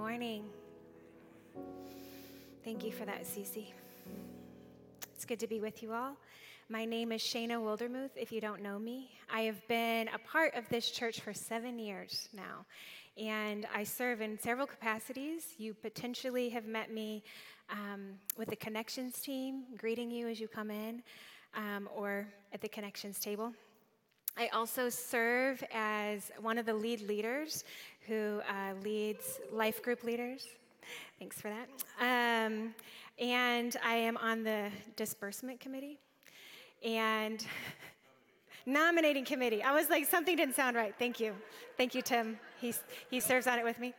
morning. 0.00 0.44
Thank 2.64 2.86
you 2.86 2.90
for 2.90 3.04
that, 3.04 3.24
Cece. 3.24 3.66
It's 5.14 5.26
good 5.26 5.38
to 5.40 5.46
be 5.46 5.60
with 5.60 5.82
you 5.82 5.92
all. 5.92 6.16
My 6.70 6.86
name 6.86 7.12
is 7.12 7.20
Shayna 7.20 7.60
Wildermuth, 7.60 8.12
if 8.16 8.32
you 8.32 8.40
don't 8.40 8.62
know 8.62 8.78
me. 8.78 9.10
I 9.30 9.42
have 9.42 9.68
been 9.68 10.08
a 10.08 10.18
part 10.18 10.54
of 10.54 10.66
this 10.70 10.90
church 10.90 11.20
for 11.20 11.34
seven 11.34 11.78
years 11.78 12.30
now, 12.32 12.64
and 13.18 13.66
I 13.74 13.84
serve 13.84 14.22
in 14.22 14.38
several 14.38 14.66
capacities. 14.66 15.48
You 15.58 15.74
potentially 15.74 16.48
have 16.48 16.64
met 16.64 16.90
me 16.90 17.22
um, 17.68 18.14
with 18.38 18.48
the 18.48 18.56
Connections 18.56 19.20
team, 19.20 19.64
greeting 19.76 20.10
you 20.10 20.28
as 20.28 20.40
you 20.40 20.48
come 20.48 20.70
in, 20.70 21.02
um, 21.54 21.90
or 21.94 22.26
at 22.54 22.62
the 22.62 22.68
Connections 22.68 23.20
table. 23.20 23.52
I 24.38 24.48
also 24.54 24.88
serve 24.88 25.62
as 25.74 26.30
one 26.40 26.56
of 26.56 26.64
the 26.64 26.72
lead 26.72 27.02
leaders 27.02 27.64
who 28.10 28.40
uh, 28.48 28.74
leads 28.82 29.38
life 29.52 29.84
group 29.84 30.02
leaders. 30.02 30.48
Thanks 31.20 31.40
for 31.40 31.48
that. 31.48 31.68
Um, 32.00 32.74
and 33.20 33.76
I 33.86 33.94
am 33.94 34.16
on 34.16 34.42
the 34.42 34.68
disbursement 34.96 35.60
committee 35.60 36.00
and 36.84 37.46
nominating 38.66 39.24
committee. 39.24 39.62
I 39.62 39.72
was 39.72 39.88
like, 39.88 40.06
something 40.06 40.34
didn't 40.34 40.56
sound 40.56 40.74
right. 40.74 40.92
Thank 40.98 41.20
you. 41.20 41.36
Thank 41.76 41.94
you, 41.94 42.02
Tim. 42.02 42.36
He's, 42.60 42.82
he 43.10 43.20
serves 43.20 43.46
on 43.46 43.60
it 43.60 43.64
with 43.64 43.78
me. 43.78 43.94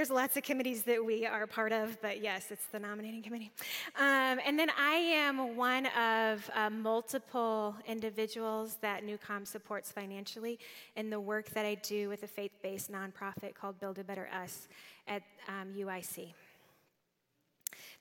There's 0.00 0.08
lots 0.08 0.38
of 0.38 0.44
committees 0.44 0.84
that 0.84 1.04
we 1.04 1.26
are 1.26 1.46
part 1.46 1.72
of, 1.72 2.00
but 2.00 2.22
yes, 2.22 2.46
it's 2.50 2.64
the 2.72 2.78
nominating 2.78 3.20
committee. 3.20 3.50
Um, 3.98 4.40
and 4.46 4.58
then 4.58 4.70
I 4.70 4.94
am 4.94 5.58
one 5.58 5.88
of 5.88 6.50
uh, 6.54 6.70
multiple 6.70 7.76
individuals 7.86 8.78
that 8.80 9.04
NewCom 9.04 9.46
supports 9.46 9.92
financially 9.92 10.58
in 10.96 11.10
the 11.10 11.20
work 11.20 11.50
that 11.50 11.66
I 11.66 11.74
do 11.74 12.08
with 12.08 12.22
a 12.22 12.26
faith 12.26 12.52
based 12.62 12.90
nonprofit 12.90 13.52
called 13.52 13.78
Build 13.78 13.98
a 13.98 14.04
Better 14.04 14.26
Us 14.32 14.68
at 15.06 15.22
um, 15.48 15.68
UIC. 15.76 16.32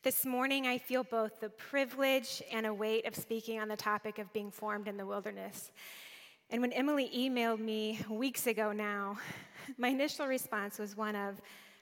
This 0.02 0.26
morning, 0.26 0.68
I 0.68 0.78
feel 0.78 1.04
both 1.04 1.42
the 1.42 1.50
privilege 1.50 2.42
and 2.50 2.66
a 2.66 2.74
weight 2.74 3.08
of 3.08 3.14
speaking 3.14 3.60
on 3.60 3.68
the 3.68 3.76
topic 3.76 4.20
of 4.20 4.32
being 4.32 4.52
formed 4.52 4.88
in 4.88 4.96
the 4.96 5.06
wilderness. 5.06 5.72
And 6.50 6.62
when 6.62 6.72
Emily 6.72 7.12
emailed 7.14 7.60
me 7.60 8.00
weeks 8.10 8.48
ago 8.48 8.72
now, 8.72 9.18
my 9.78 9.90
initial 9.90 10.28
response 10.28 10.80
was 10.80 10.96
one 10.96 11.18
of, 11.18 11.42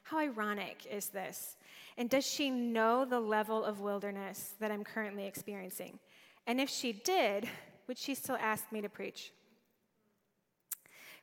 how 0.09 0.19
ironic 0.19 0.85
is 0.89 1.09
this? 1.09 1.57
And 1.97 2.09
does 2.09 2.25
she 2.25 2.49
know 2.49 3.03
the 3.03 3.19
level 3.19 3.65
of 3.65 3.81
wilderness 3.81 4.53
that 4.59 4.71
I'm 4.71 4.83
currently 4.83 5.25
experiencing? 5.25 5.99
And 6.45 6.61
if 6.61 6.69
she 6.69 6.93
did, 6.93 7.49
would 7.87 7.97
she 7.97 8.15
still 8.15 8.37
ask 8.39 8.71
me 8.71 8.79
to 8.81 8.89
preach? 8.89 9.33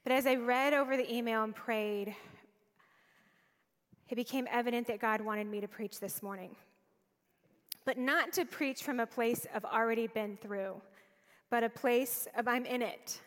But 0.03 0.13
as 0.13 0.27
I 0.27 0.35
read 0.35 0.75
over 0.75 0.99
the 0.99 1.13
email 1.13 1.45
and 1.45 1.55
prayed, 1.55 2.15
it 4.11 4.17
became 4.17 4.47
evident 4.51 4.87
that 4.89 5.01
God 5.01 5.23
wanted 5.23 5.47
me 5.47 5.63
to 5.63 5.69
preach 5.69 5.99
this 5.99 6.23
morning. 6.23 6.55
But 7.87 7.97
not 7.97 8.35
to 8.35 8.45
preach 8.45 8.83
from 8.83 9.01
a 9.01 9.07
place 9.07 9.47
of 9.55 9.65
already 9.65 10.09
been 10.09 10.37
through, 10.43 10.81
but 11.49 11.65
a 11.65 11.71
place 11.71 12.29
of 12.37 12.47
I'm 12.49 12.67
in 12.67 12.83
it, 12.83 13.19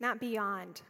not 0.00 0.18
beyond. 0.18 0.80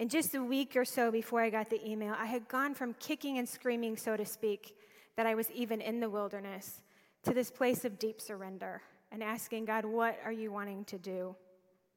In 0.00 0.08
just 0.08 0.34
a 0.34 0.42
week 0.42 0.76
or 0.76 0.86
so 0.86 1.10
before 1.10 1.42
I 1.42 1.50
got 1.50 1.68
the 1.68 1.86
email, 1.86 2.16
I 2.18 2.24
had 2.24 2.48
gone 2.48 2.72
from 2.72 2.94
kicking 2.94 3.36
and 3.36 3.46
screaming, 3.46 3.98
so 3.98 4.16
to 4.16 4.24
speak, 4.24 4.74
that 5.14 5.26
I 5.26 5.34
was 5.34 5.50
even 5.50 5.82
in 5.82 6.00
the 6.00 6.08
wilderness 6.08 6.80
to 7.24 7.34
this 7.34 7.50
place 7.50 7.84
of 7.84 7.98
deep 7.98 8.18
surrender 8.18 8.80
and 9.12 9.22
asking 9.22 9.66
God, 9.66 9.84
What 9.84 10.18
are 10.24 10.32
you 10.32 10.50
wanting 10.50 10.86
to 10.86 10.96
do 10.96 11.36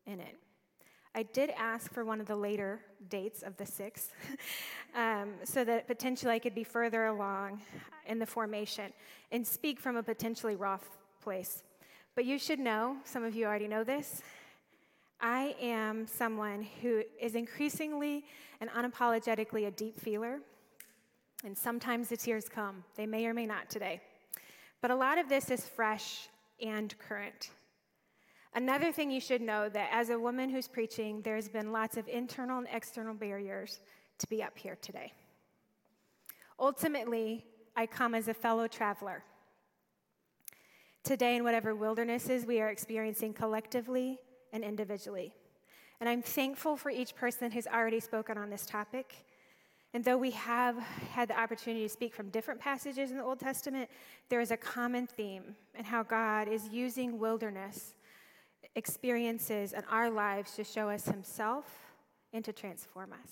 in 0.05 0.19
it? 0.19 0.35
I 1.15 1.23
did 1.23 1.51
ask 1.51 1.93
for 1.93 2.03
one 2.03 2.19
of 2.19 2.27
the 2.27 2.35
later 2.35 2.81
dates 3.07 3.41
of 3.41 3.55
the 3.55 3.65
sixth 3.65 4.11
um, 4.95 5.35
so 5.45 5.63
that 5.63 5.87
potentially 5.87 6.33
I 6.33 6.39
could 6.39 6.55
be 6.55 6.65
further 6.65 7.05
along 7.05 7.61
in 8.05 8.19
the 8.19 8.25
formation 8.25 8.91
and 9.31 9.47
speak 9.47 9.79
from 9.79 9.95
a 9.95 10.03
potentially 10.03 10.57
rough 10.57 10.89
place. 11.21 11.63
But 12.15 12.25
you 12.25 12.37
should 12.37 12.59
know, 12.59 12.97
some 13.05 13.23
of 13.23 13.33
you 13.33 13.45
already 13.45 13.69
know 13.69 13.85
this, 13.85 14.21
I 15.25 15.55
am 15.61 16.05
someone 16.05 16.67
who 16.81 17.01
is 17.17 17.35
increasingly 17.35 18.25
and 18.59 18.69
unapologetically 18.71 19.67
a 19.67 19.71
deep 19.71 19.97
feeler. 19.97 20.41
And 21.45 21.57
sometimes 21.57 22.09
the 22.09 22.17
tears 22.17 22.49
come. 22.49 22.83
They 22.97 23.05
may 23.05 23.25
or 23.25 23.33
may 23.33 23.45
not 23.45 23.69
today. 23.69 24.01
But 24.81 24.91
a 24.91 24.95
lot 24.95 25.17
of 25.17 25.29
this 25.29 25.49
is 25.49 25.65
fresh 25.65 26.27
and 26.61 26.93
current. 26.99 27.51
Another 28.53 28.91
thing 28.91 29.09
you 29.09 29.21
should 29.21 29.41
know 29.41 29.69
that 29.69 29.89
as 29.93 30.09
a 30.09 30.19
woman 30.19 30.49
who's 30.49 30.67
preaching, 30.67 31.21
there's 31.21 31.47
been 31.47 31.71
lots 31.71 31.95
of 31.95 32.05
internal 32.09 32.57
and 32.57 32.67
external 32.69 33.13
barriers 33.13 33.79
to 34.19 34.27
be 34.27 34.43
up 34.43 34.57
here 34.57 34.77
today. 34.81 35.13
Ultimately, 36.59 37.45
I 37.77 37.85
come 37.85 38.13
as 38.13 38.27
a 38.27 38.33
fellow 38.33 38.67
traveler. 38.67 39.23
Today, 41.05 41.37
in 41.37 41.45
whatever 41.45 41.73
wildernesses 41.73 42.45
we 42.45 42.59
are 42.59 42.67
experiencing 42.67 43.33
collectively, 43.33 44.19
and 44.53 44.63
individually. 44.63 45.33
And 45.99 46.07
I'm 46.07 46.21
thankful 46.21 46.77
for 46.77 46.89
each 46.89 47.15
person 47.15 47.51
who's 47.51 47.67
already 47.67 47.99
spoken 47.99 48.37
on 48.37 48.49
this 48.49 48.65
topic. 48.65 49.25
And 49.93 50.03
though 50.03 50.17
we 50.17 50.31
have 50.31 50.77
had 51.11 51.27
the 51.27 51.39
opportunity 51.39 51.83
to 51.83 51.89
speak 51.89 52.15
from 52.15 52.29
different 52.29 52.59
passages 52.59 53.11
in 53.11 53.17
the 53.17 53.23
Old 53.23 53.39
Testament, 53.39 53.89
there 54.29 54.39
is 54.39 54.51
a 54.51 54.57
common 54.57 55.07
theme 55.07 55.55
in 55.77 55.83
how 55.83 56.03
God 56.03 56.47
is 56.47 56.69
using 56.69 57.19
wilderness 57.19 57.93
experiences 58.75 59.73
in 59.73 59.83
our 59.89 60.09
lives 60.09 60.55
to 60.55 60.63
show 60.63 60.89
us 60.89 61.05
Himself 61.05 61.65
and 62.31 62.43
to 62.45 62.51
transform 62.51 63.13
us. 63.13 63.29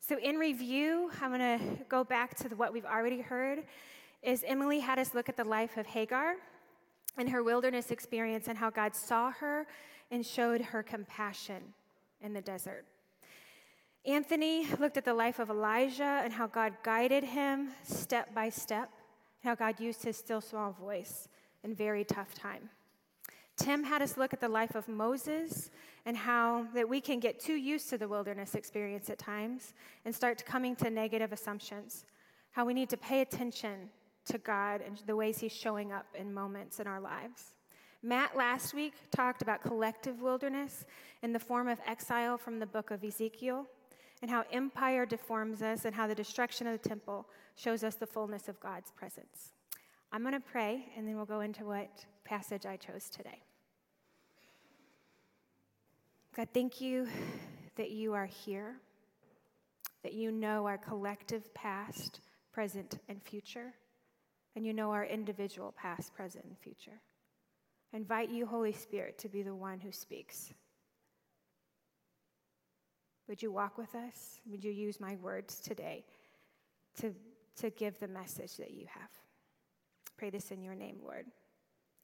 So, 0.00 0.18
in 0.18 0.36
review, 0.36 1.10
I'm 1.20 1.30
going 1.30 1.58
to 1.58 1.84
go 1.88 2.02
back 2.02 2.34
to 2.36 2.48
what 2.56 2.72
we've 2.72 2.86
already 2.86 3.20
heard. 3.20 3.64
Is 4.22 4.44
Emily 4.46 4.80
had 4.80 4.98
us 4.98 5.14
look 5.14 5.28
at 5.28 5.36
the 5.36 5.44
life 5.44 5.76
of 5.76 5.86
Hagar, 5.86 6.36
and 7.16 7.28
her 7.28 7.42
wilderness 7.42 7.90
experience 7.90 8.48
and 8.48 8.58
how 8.58 8.70
God 8.70 8.94
saw 8.94 9.30
her 9.32 9.66
and 10.10 10.24
showed 10.24 10.60
her 10.60 10.82
compassion 10.82 11.62
in 12.20 12.32
the 12.32 12.40
desert. 12.40 12.84
Anthony 14.04 14.66
looked 14.80 14.96
at 14.96 15.04
the 15.04 15.14
life 15.14 15.38
of 15.38 15.48
Elijah 15.48 16.20
and 16.24 16.32
how 16.32 16.46
God 16.46 16.74
guided 16.82 17.22
him 17.22 17.70
step 17.84 18.34
by 18.34 18.48
step, 18.48 18.90
how 19.44 19.54
God 19.54 19.78
used 19.78 20.02
his 20.02 20.16
still 20.16 20.40
small 20.40 20.72
voice 20.72 21.28
in 21.62 21.74
very 21.74 22.04
tough 22.04 22.34
time. 22.34 22.68
Tim 23.56 23.84
had 23.84 24.02
us 24.02 24.16
look 24.16 24.32
at 24.32 24.40
the 24.40 24.48
life 24.48 24.74
of 24.74 24.88
Moses 24.88 25.70
and 26.04 26.16
how 26.16 26.66
that 26.74 26.88
we 26.88 27.00
can 27.00 27.20
get 27.20 27.38
too 27.38 27.54
used 27.54 27.90
to 27.90 27.98
the 27.98 28.08
wilderness 28.08 28.54
experience 28.56 29.08
at 29.08 29.18
times 29.18 29.72
and 30.04 30.12
start 30.12 30.44
coming 30.44 30.74
to 30.76 30.90
negative 30.90 31.32
assumptions. 31.32 32.04
How 32.50 32.64
we 32.64 32.74
need 32.74 32.90
to 32.90 32.96
pay 32.96 33.20
attention 33.20 33.90
to 34.26 34.38
God 34.38 34.80
and 34.86 35.00
the 35.06 35.16
ways 35.16 35.38
He's 35.38 35.52
showing 35.52 35.92
up 35.92 36.06
in 36.14 36.32
moments 36.32 36.80
in 36.80 36.86
our 36.86 37.00
lives. 37.00 37.54
Matt 38.02 38.36
last 38.36 38.74
week 38.74 38.94
talked 39.10 39.42
about 39.42 39.62
collective 39.62 40.20
wilderness 40.20 40.84
in 41.22 41.32
the 41.32 41.38
form 41.38 41.68
of 41.68 41.78
exile 41.86 42.36
from 42.36 42.58
the 42.58 42.66
book 42.66 42.90
of 42.90 43.04
Ezekiel 43.04 43.66
and 44.20 44.30
how 44.30 44.44
empire 44.52 45.06
deforms 45.06 45.62
us 45.62 45.84
and 45.84 45.94
how 45.94 46.06
the 46.06 46.14
destruction 46.14 46.66
of 46.66 46.80
the 46.80 46.88
temple 46.88 47.26
shows 47.54 47.84
us 47.84 47.94
the 47.94 48.06
fullness 48.06 48.48
of 48.48 48.58
God's 48.58 48.90
presence. 48.90 49.52
I'm 50.10 50.22
going 50.22 50.34
to 50.34 50.40
pray 50.40 50.86
and 50.96 51.06
then 51.06 51.16
we'll 51.16 51.26
go 51.26 51.40
into 51.40 51.64
what 51.64 52.04
passage 52.24 52.66
I 52.66 52.76
chose 52.76 53.08
today. 53.08 53.42
God, 56.36 56.48
thank 56.52 56.80
you 56.80 57.06
that 57.76 57.90
you 57.90 58.14
are 58.14 58.26
here, 58.26 58.76
that 60.02 60.12
you 60.12 60.32
know 60.32 60.66
our 60.66 60.78
collective 60.78 61.52
past, 61.54 62.20
present, 62.52 62.98
and 63.08 63.22
future 63.22 63.74
and 64.54 64.66
you 64.66 64.72
know 64.72 64.90
our 64.90 65.04
individual 65.04 65.72
past, 65.76 66.14
present, 66.14 66.44
and 66.44 66.58
future. 66.58 67.00
I 67.92 67.96
invite 67.96 68.30
you, 68.30 68.46
Holy 68.46 68.72
Spirit, 68.72 69.18
to 69.18 69.28
be 69.28 69.42
the 69.42 69.54
one 69.54 69.80
who 69.80 69.92
speaks. 69.92 70.52
Would 73.28 73.42
you 73.42 73.52
walk 73.52 73.78
with 73.78 73.94
us? 73.94 74.40
Would 74.50 74.64
you 74.64 74.72
use 74.72 75.00
my 75.00 75.16
words 75.16 75.60
today 75.60 76.04
to, 77.00 77.14
to 77.56 77.70
give 77.70 77.98
the 77.98 78.08
message 78.08 78.56
that 78.56 78.72
you 78.72 78.86
have? 78.92 79.10
Pray 80.16 80.30
this 80.30 80.50
in 80.50 80.62
your 80.62 80.74
name, 80.74 80.96
Lord. 81.02 81.26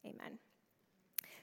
Amen. 0.07 0.39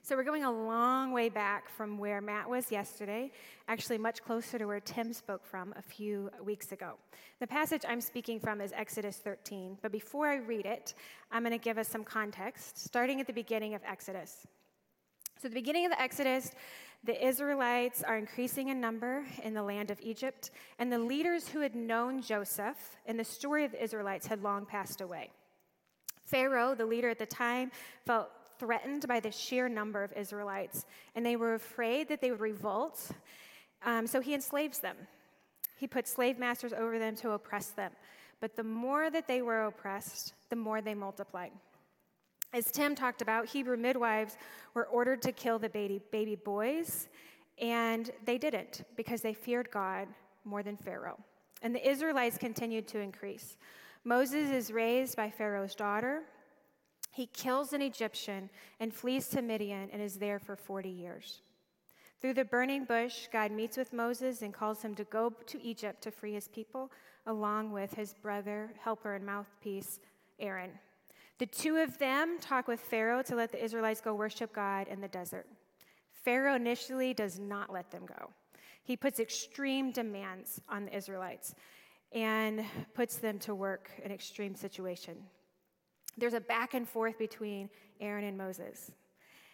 So 0.05 0.15
we're 0.15 0.23
going 0.23 0.43
a 0.43 0.51
long 0.51 1.13
way 1.13 1.29
back 1.29 1.67
from 1.67 1.97
where 1.97 2.21
Matt 2.21 2.47
was 2.47 2.71
yesterday, 2.71 3.31
actually 3.67 3.97
much 3.97 4.21
closer 4.21 4.59
to 4.59 4.65
where 4.65 4.79
Tim 4.79 5.11
spoke 5.13 5.43
from 5.43 5.73
a 5.75 5.81
few 5.81 6.29
weeks 6.43 6.71
ago. 6.71 6.93
The 7.39 7.47
passage 7.47 7.81
I'm 7.89 8.01
speaking 8.01 8.39
from 8.39 8.61
is 8.61 8.71
Exodus 8.71 9.17
13, 9.17 9.79
but 9.81 9.91
before 9.91 10.27
I 10.27 10.35
read 10.35 10.67
it, 10.67 10.93
I'm 11.31 11.41
going 11.41 11.53
to 11.53 11.57
give 11.57 11.79
us 11.79 11.87
some 11.87 12.03
context, 12.03 12.77
starting 12.77 13.19
at 13.19 13.25
the 13.25 13.33
beginning 13.33 13.73
of 13.73 13.81
Exodus. 13.83 14.45
So, 15.41 15.47
the 15.47 15.55
beginning 15.55 15.85
of 15.85 15.91
the 15.91 15.99
Exodus, 15.99 16.51
the 17.03 17.25
Israelites 17.25 18.03
are 18.03 18.15
increasing 18.15 18.67
in 18.67 18.79
number 18.79 19.25
in 19.41 19.55
the 19.55 19.63
land 19.63 19.89
of 19.89 19.99
Egypt, 20.01 20.51
and 20.77 20.93
the 20.93 20.99
leaders 20.99 21.47
who 21.47 21.61
had 21.61 21.73
known 21.73 22.21
Joseph 22.21 22.77
and 23.07 23.19
the 23.19 23.23
story 23.23 23.65
of 23.65 23.71
the 23.71 23.83
Israelites 23.83 24.27
had 24.27 24.43
long 24.43 24.67
passed 24.67 25.01
away. 25.01 25.31
Pharaoh, 26.25 26.75
the 26.75 26.85
leader 26.85 27.09
at 27.09 27.17
the 27.17 27.25
time, 27.25 27.71
felt 28.05 28.29
threatened 28.59 29.07
by 29.07 29.19
the 29.19 29.31
sheer 29.31 29.67
number 29.69 30.03
of 30.03 30.13
Israelites, 30.13 30.85
and 31.15 31.25
they 31.25 31.35
were 31.35 31.55
afraid 31.55 32.07
that 32.09 32.21
they 32.21 32.31
would 32.31 32.39
revolt. 32.39 33.11
Um, 33.83 34.07
so 34.07 34.21
he 34.21 34.33
enslaves 34.33 34.79
them. 34.79 34.95
He 35.77 35.87
put 35.87 36.07
slave 36.07 36.39
masters 36.39 36.73
over 36.73 36.97
them 36.99 37.15
to 37.17 37.31
oppress 37.31 37.67
them. 37.67 37.91
But 38.39 38.55
the 38.55 38.63
more 38.63 39.09
that 39.09 39.27
they 39.27 39.41
were 39.41 39.65
oppressed, 39.65 40.33
the 40.49 40.55
more 40.55 40.81
they 40.81 40.93
multiplied. 40.93 41.51
As 42.53 42.71
Tim 42.71 42.95
talked 42.95 43.21
about, 43.21 43.47
Hebrew 43.47 43.75
midwives 43.75 44.37
were 44.73 44.85
ordered 44.85 45.21
to 45.23 45.31
kill 45.31 45.59
the 45.59 45.69
baby, 45.69 46.01
baby 46.11 46.35
boys, 46.35 47.09
and 47.59 48.11
they 48.23 48.37
didn't 48.37 48.83
because 48.95 49.21
they 49.21 49.33
feared 49.33 49.69
God 49.71 50.07
more 50.45 50.63
than 50.63 50.77
Pharaoh. 50.77 51.19
And 51.61 51.73
the 51.73 51.89
Israelites 51.89 52.37
continued 52.37 52.87
to 52.89 52.99
increase. 52.99 53.57
Moses 54.03 54.51
is 54.51 54.71
raised 54.71 55.17
by 55.17 55.29
Pharaoh's 55.29 55.75
daughter. 55.75 56.23
He 57.15 57.27
kills 57.27 57.71
an 57.71 57.81
Egyptian 57.81 58.49
and 58.81 58.93
flees 58.93 59.29
to 59.29 59.41
Midian 59.41 59.89
and 59.93 60.01
is 60.01 60.15
there 60.15 60.37
for 60.37 60.57
40 60.57 60.89
years. 60.89 61.43
Through 62.19 62.33
the 62.33 62.43
burning 62.43 62.83
bush, 62.83 63.29
God 63.31 63.53
meets 63.53 63.77
with 63.77 63.93
Moses 63.93 64.41
and 64.41 64.53
calls 64.53 64.81
him 64.81 64.93
to 64.95 65.05
go 65.05 65.31
to 65.45 65.63
Egypt 65.63 66.01
to 66.01 66.11
free 66.11 66.33
his 66.33 66.49
people, 66.49 66.91
along 67.25 67.71
with 67.71 67.93
his 67.93 68.13
brother, 68.13 68.69
helper, 68.83 69.15
and 69.15 69.25
mouthpiece, 69.25 70.01
Aaron. 70.41 70.71
The 71.39 71.45
two 71.45 71.77
of 71.77 71.97
them 71.99 72.37
talk 72.41 72.67
with 72.67 72.81
Pharaoh 72.81 73.23
to 73.23 73.35
let 73.37 73.53
the 73.53 73.63
Israelites 73.63 74.01
go 74.01 74.13
worship 74.13 74.51
God 74.51 74.89
in 74.89 74.99
the 74.99 75.07
desert. 75.07 75.47
Pharaoh 76.11 76.55
initially 76.55 77.13
does 77.13 77.39
not 77.39 77.71
let 77.71 77.91
them 77.91 78.05
go. 78.05 78.29
He 78.83 78.97
puts 78.97 79.21
extreme 79.21 79.93
demands 79.93 80.59
on 80.67 80.83
the 80.83 80.97
Israelites 80.97 81.55
and 82.11 82.65
puts 82.93 83.15
them 83.15 83.39
to 83.39 83.55
work 83.55 83.89
in 84.03 84.11
extreme 84.11 84.53
situation. 84.53 85.15
There's 86.17 86.33
a 86.33 86.39
back 86.39 86.73
and 86.73 86.87
forth 86.87 87.17
between 87.17 87.69
Aaron 87.99 88.23
and 88.23 88.37
Moses. 88.37 88.91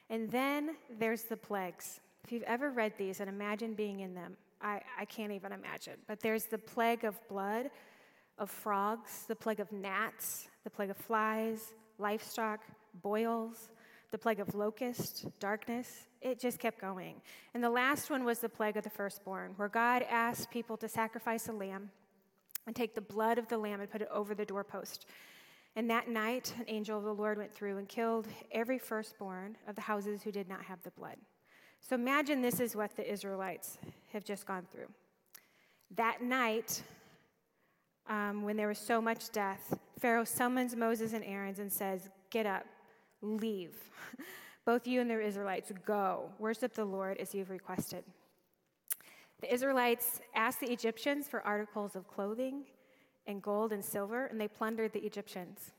And 0.10 0.30
then 0.30 0.76
there's 1.00 1.24
the 1.24 1.38
plagues. 1.38 2.00
If 2.24 2.32
you've 2.32 2.44
ever 2.44 2.70
read 2.70 2.94
these 2.98 3.20
and 3.20 3.30
imagine 3.30 3.74
being 3.74 4.02
in 4.02 4.14
them, 4.14 4.38
I, 4.62 4.82
I 5.00 5.06
can't 5.06 5.32
even 5.32 5.52
imagine. 5.52 5.96
But 6.08 6.20
there's 6.20 6.46
the 6.46 6.58
plague 6.58 7.04
of 7.04 7.16
blood, 7.28 7.72
of 8.38 8.50
frogs, 8.50 9.26
the 9.28 9.36
plague 9.36 9.60
of 9.60 9.72
gnats, 9.72 10.48
the 10.64 10.70
plague 10.70 10.90
of 10.90 10.98
flies, 10.98 11.74
livestock, 11.98 12.62
boils, 13.02 13.70
the 14.12 14.18
plague 14.18 14.40
of 14.40 14.54
locust, 14.54 15.26
darkness. 15.40 16.08
It 16.22 16.40
just 16.40 16.60
kept 16.60 16.80
going. 16.80 17.22
And 17.54 17.64
the 17.64 17.70
last 17.70 18.10
one 18.10 18.24
was 18.24 18.40
the 18.40 18.50
plague 18.50 18.78
of 18.78 18.84
the 18.84 18.90
firstborn, 18.90 19.54
where 19.56 19.70
God 19.70 20.06
asked 20.10 20.52
people 20.52 20.78
to 20.78 20.88
sacrifice 20.88 21.48
a 21.48 21.54
lamb 21.54 21.90
and 22.68 22.76
take 22.76 22.94
the 22.94 23.02
blood 23.02 23.38
of 23.38 23.48
the 23.48 23.58
lamb 23.58 23.80
and 23.80 23.90
put 23.90 24.02
it 24.02 24.10
over 24.12 24.36
the 24.36 24.46
doorpost. 24.46 25.06
And 25.76 25.90
that 25.90 26.10
night, 26.10 26.54
an 26.60 26.66
angel 26.68 26.98
of 26.98 27.06
the 27.06 27.14
Lord 27.14 27.38
went 27.38 27.54
through 27.54 27.78
and 27.78 27.88
killed 27.88 28.28
every 28.52 28.78
firstborn 28.78 29.56
of 29.68 29.76
the 29.76 29.82
houses 29.82 30.22
who 30.22 30.32
did 30.32 30.50
not 30.50 30.64
have 30.64 30.84
the 30.84 30.92
blood. 30.92 31.16
So 31.80 31.96
imagine 31.96 32.42
this 32.42 32.60
is 32.60 32.76
what 32.76 32.96
the 32.96 33.10
Israelites 33.10 33.78
have 34.12 34.24
just 34.24 34.46
gone 34.46 34.68
through. 34.72 34.88
That 35.96 36.22
night, 36.22 36.84
um, 38.08 38.44
when 38.44 38.58
there 38.58 38.68
was 38.68 38.78
so 38.78 39.02
much 39.02 39.32
death, 39.32 39.78
Pharaoh 40.00 40.26
summons 40.26 40.76
Moses 40.76 41.14
and 41.14 41.24
Aaron 41.24 41.56
and 41.58 41.72
says, 41.72 42.10
Get 42.30 42.46
up, 42.46 42.66
leave. 43.22 43.76
Both 44.66 44.88
you 44.88 45.02
and 45.02 45.10
the 45.10 45.20
Israelites, 45.20 45.72
go, 45.86 46.30
worship 46.38 46.74
the 46.74 46.86
Lord 46.86 47.18
as 47.18 47.34
you've 47.34 47.50
requested. 47.50 48.04
The 49.42 49.52
Israelites 49.52 50.22
asked 50.36 50.60
the 50.60 50.72
Egyptians 50.72 51.28
for 51.28 51.42
articles 51.42 51.96
of 51.96 52.08
clothing 52.08 52.66
and 53.28 53.42
gold 53.42 53.72
and 53.72 53.84
silver, 53.84 54.26
and 54.26 54.40
they 54.40 54.48
plundered 54.48 54.94
the 54.94 55.06
Egyptians. 55.06 55.72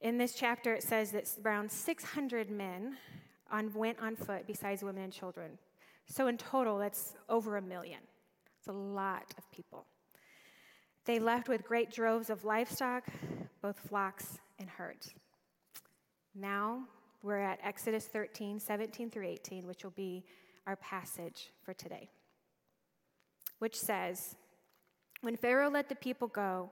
In 0.00 0.16
this 0.16 0.34
chapter, 0.34 0.74
it 0.74 0.82
says 0.82 1.10
that 1.12 1.28
around 1.44 1.70
600 1.70 2.50
men 2.50 2.96
on, 3.50 3.72
went 3.74 4.00
on 4.00 4.16
foot 4.16 4.46
besides 4.46 4.82
women 4.82 5.02
and 5.02 5.12
children. 5.12 5.58
So 6.06 6.26
in 6.26 6.38
total, 6.38 6.78
that's 6.78 7.14
over 7.28 7.56
a 7.56 7.62
million. 7.62 8.00
It's 8.58 8.68
a 8.68 8.72
lot 8.72 9.34
of 9.36 9.50
people. 9.50 9.86
They 11.04 11.18
left 11.18 11.48
with 11.48 11.64
great 11.64 11.90
droves 11.90 12.30
of 12.30 12.44
livestock, 12.44 13.06
both 13.62 13.78
flocks 13.78 14.38
and 14.58 14.68
herds. 14.68 15.14
Now 16.34 16.84
we're 17.22 17.38
at 17.38 17.58
Exodus 17.62 18.06
13, 18.06 18.58
17 18.58 19.10
through 19.10 19.26
18, 19.26 19.66
which 19.66 19.84
will 19.84 19.90
be 19.92 20.24
our 20.66 20.76
passage 20.76 21.52
for 21.62 21.74
today, 21.74 22.10
which 23.58 23.78
says, 23.78 24.36
When 25.22 25.36
Pharaoh 25.36 25.70
let 25.70 25.88
the 25.88 25.94
people 25.94 26.28
go, 26.28 26.70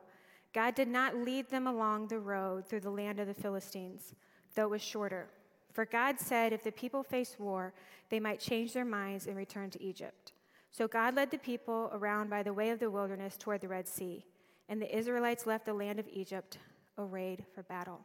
God 0.54 0.74
did 0.74 0.88
not 0.88 1.16
lead 1.16 1.50
them 1.50 1.66
along 1.66 2.08
the 2.08 2.18
road 2.18 2.66
through 2.66 2.80
the 2.80 2.90
land 2.90 3.20
of 3.20 3.26
the 3.26 3.34
Philistines, 3.34 4.14
though 4.54 4.64
it 4.64 4.70
was 4.70 4.82
shorter. 4.82 5.28
For 5.72 5.84
God 5.84 6.18
said 6.18 6.52
if 6.52 6.64
the 6.64 6.72
people 6.72 7.02
faced 7.02 7.38
war, 7.38 7.74
they 8.08 8.18
might 8.18 8.40
change 8.40 8.72
their 8.72 8.84
minds 8.84 9.26
and 9.26 9.36
return 9.36 9.70
to 9.70 9.82
Egypt. 9.82 10.32
So 10.70 10.88
God 10.88 11.14
led 11.16 11.30
the 11.30 11.38
people 11.38 11.90
around 11.92 12.30
by 12.30 12.42
the 12.42 12.52
way 12.52 12.70
of 12.70 12.78
the 12.78 12.90
wilderness 12.90 13.36
toward 13.36 13.60
the 13.60 13.68
Red 13.68 13.86
Sea, 13.86 14.24
and 14.68 14.80
the 14.80 14.96
Israelites 14.96 15.46
left 15.46 15.66
the 15.66 15.74
land 15.74 15.98
of 15.98 16.08
Egypt 16.12 16.58
arrayed 16.98 17.44
for 17.54 17.62
battle. 17.62 18.00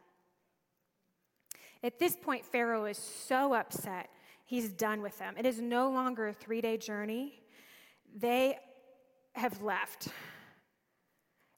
At 1.82 1.98
this 1.98 2.16
point, 2.16 2.44
Pharaoh 2.46 2.86
is 2.86 2.96
so 2.96 3.54
upset, 3.54 4.08
he's 4.44 4.70
done 4.70 5.02
with 5.02 5.18
them. 5.18 5.34
It 5.38 5.44
is 5.44 5.60
no 5.60 5.90
longer 5.90 6.28
a 6.28 6.32
three 6.32 6.60
day 6.60 6.76
journey. 6.76 7.42
They 8.16 8.58
have 9.34 9.60
left, 9.62 10.08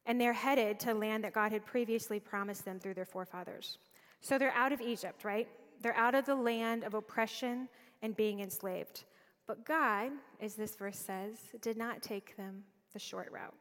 and 0.06 0.20
they're 0.20 0.32
headed 0.32 0.78
to 0.80 0.94
land 0.94 1.24
that 1.24 1.32
God 1.32 1.52
had 1.52 1.66
previously 1.66 2.20
promised 2.20 2.64
them 2.64 2.78
through 2.78 2.94
their 2.94 3.04
forefathers. 3.04 3.78
So 4.20 4.38
they're 4.38 4.52
out 4.52 4.72
of 4.72 4.80
Egypt, 4.80 5.24
right? 5.24 5.48
They're 5.82 5.96
out 5.96 6.14
of 6.14 6.24
the 6.24 6.34
land 6.34 6.84
of 6.84 6.94
oppression 6.94 7.68
and 8.02 8.16
being 8.16 8.40
enslaved. 8.40 9.04
But 9.46 9.64
God, 9.64 10.12
as 10.40 10.54
this 10.54 10.74
verse 10.74 10.98
says, 10.98 11.36
did 11.60 11.76
not 11.76 12.02
take 12.02 12.36
them 12.36 12.64
the 12.92 12.98
short 12.98 13.30
route. 13.30 13.54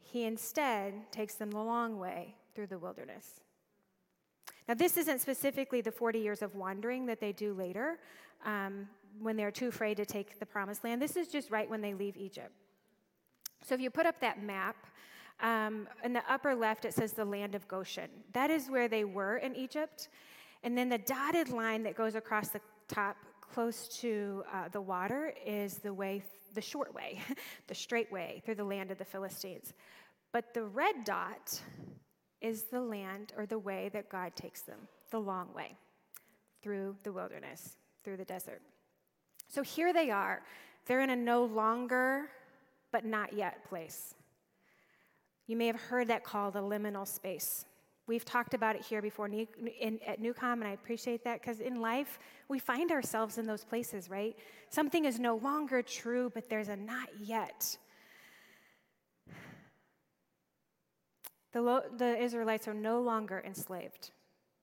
He 0.00 0.24
instead 0.24 1.10
takes 1.10 1.34
them 1.34 1.50
the 1.50 1.62
long 1.62 1.98
way 1.98 2.34
through 2.54 2.66
the 2.66 2.78
wilderness. 2.78 3.40
Now, 4.68 4.74
this 4.74 4.96
isn't 4.96 5.20
specifically 5.20 5.80
the 5.80 5.90
40 5.90 6.18
years 6.18 6.42
of 6.42 6.54
wandering 6.54 7.06
that 7.06 7.20
they 7.20 7.32
do 7.32 7.54
later 7.54 7.98
um, 8.44 8.88
when 9.20 9.36
they're 9.36 9.50
too 9.50 9.68
afraid 9.68 9.96
to 9.96 10.04
take 10.04 10.38
the 10.38 10.46
promised 10.46 10.84
land. 10.84 11.00
This 11.00 11.16
is 11.16 11.28
just 11.28 11.50
right 11.50 11.68
when 11.68 11.80
they 11.80 11.94
leave 11.94 12.16
Egypt. 12.16 12.52
So, 13.64 13.74
if 13.74 13.80
you 13.80 13.90
put 13.90 14.06
up 14.06 14.20
that 14.20 14.42
map, 14.42 14.76
um, 15.40 15.88
in 16.04 16.12
the 16.12 16.22
upper 16.28 16.54
left 16.54 16.84
it 16.84 16.94
says 16.94 17.12
the 17.12 17.24
land 17.24 17.54
of 17.54 17.66
Goshen. 17.68 18.08
That 18.32 18.50
is 18.50 18.68
where 18.68 18.88
they 18.88 19.04
were 19.04 19.38
in 19.38 19.54
Egypt. 19.56 20.08
And 20.62 20.78
then 20.78 20.88
the 20.88 20.98
dotted 20.98 21.48
line 21.48 21.82
that 21.82 21.96
goes 21.96 22.14
across 22.14 22.48
the 22.48 22.60
top 22.88 23.16
close 23.40 23.88
to 24.00 24.44
uh, 24.52 24.68
the 24.68 24.80
water 24.80 25.34
is 25.44 25.78
the 25.78 25.92
way, 25.92 26.22
the 26.54 26.60
short 26.60 26.94
way, 26.94 27.20
the 27.66 27.74
straight 27.74 28.10
way 28.10 28.42
through 28.44 28.54
the 28.54 28.64
land 28.64 28.90
of 28.90 28.98
the 28.98 29.04
Philistines. 29.04 29.74
But 30.32 30.54
the 30.54 30.64
red 30.64 31.04
dot 31.04 31.60
is 32.40 32.64
the 32.64 32.80
land 32.80 33.32
or 33.36 33.46
the 33.46 33.58
way 33.58 33.90
that 33.92 34.08
God 34.08 34.34
takes 34.34 34.62
them, 34.62 34.78
the 35.10 35.20
long 35.20 35.52
way, 35.54 35.76
through 36.62 36.96
the 37.02 37.12
wilderness, 37.12 37.76
through 38.02 38.16
the 38.16 38.24
desert. 38.24 38.62
So 39.48 39.62
here 39.62 39.92
they 39.92 40.10
are. 40.10 40.42
They're 40.86 41.02
in 41.02 41.10
a 41.10 41.16
no 41.16 41.44
longer, 41.44 42.30
but 42.90 43.04
not 43.04 43.32
yet 43.32 43.64
place. 43.68 44.14
You 45.52 45.58
may 45.58 45.66
have 45.66 45.76
heard 45.76 46.08
that 46.08 46.24
called 46.24 46.56
a 46.56 46.60
liminal 46.60 47.06
space. 47.06 47.66
We've 48.06 48.24
talked 48.24 48.54
about 48.54 48.74
it 48.74 48.82
here 48.82 49.02
before 49.02 49.26
in, 49.26 50.00
at 50.06 50.18
Newcom, 50.18 50.54
and 50.54 50.64
I 50.64 50.70
appreciate 50.70 51.24
that 51.24 51.42
because 51.42 51.60
in 51.60 51.82
life, 51.82 52.18
we 52.48 52.58
find 52.58 52.90
ourselves 52.90 53.36
in 53.36 53.44
those 53.44 53.62
places, 53.62 54.08
right? 54.08 54.34
Something 54.70 55.04
is 55.04 55.20
no 55.20 55.36
longer 55.36 55.82
true, 55.82 56.32
but 56.32 56.48
there's 56.48 56.68
a 56.68 56.76
not 56.76 57.10
yet. 57.20 57.76
The, 61.52 61.60
lo- 61.60 61.84
the 61.98 62.16
Israelites 62.16 62.66
are 62.66 62.72
no 62.72 63.02
longer 63.02 63.42
enslaved 63.46 64.10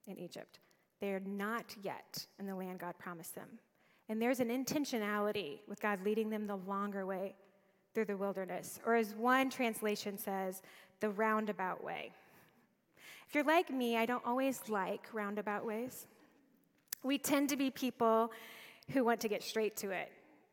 in 0.08 0.18
Egypt. 0.18 0.58
They 1.00 1.12
are 1.12 1.22
not 1.24 1.72
yet 1.84 2.26
in 2.40 2.46
the 2.46 2.56
land 2.56 2.80
God 2.80 2.98
promised 2.98 3.36
them. 3.36 3.60
And 4.08 4.20
there's 4.20 4.40
an 4.40 4.48
intentionality 4.48 5.60
with 5.68 5.80
God 5.80 6.00
leading 6.04 6.30
them 6.30 6.48
the 6.48 6.56
longer 6.56 7.06
way 7.06 7.36
through 7.94 8.06
the 8.06 8.16
wilderness, 8.16 8.80
or 8.86 8.94
as 8.94 9.14
one 9.14 9.50
translation 9.50 10.16
says, 10.18 10.62
the 11.00 11.10
roundabout 11.10 11.82
way. 11.82 12.12
If 13.28 13.34
you're 13.34 13.44
like 13.44 13.70
me, 13.70 13.96
I 13.96 14.06
don't 14.06 14.24
always 14.26 14.60
like 14.68 15.06
roundabout 15.12 15.64
ways. 15.64 16.06
We 17.02 17.16
tend 17.16 17.48
to 17.50 17.56
be 17.56 17.70
people 17.70 18.32
who 18.90 19.04
want 19.04 19.20
to 19.20 19.28
get 19.28 19.42
straight 19.42 19.76
to 19.78 19.90
it. 19.90 20.10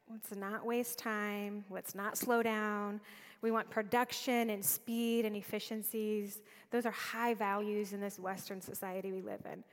Let's 0.09 0.33
not 0.35 0.65
waste 0.65 0.97
time. 0.97 1.65
Let's 1.69 1.95
not 1.95 2.17
slow 2.17 2.41
down. 2.41 3.01
We 3.41 3.51
want 3.51 3.69
production 3.69 4.49
and 4.49 4.63
speed 4.63 5.25
and 5.25 5.35
efficiencies. 5.35 6.41
Those 6.71 6.85
are 6.85 6.91
high 6.91 7.33
values 7.33 7.93
in 7.93 7.99
this 7.99 8.19
Western 8.19 8.61
society 8.61 9.11
we 9.11 9.21
live 9.21 9.41
in. 9.51 9.63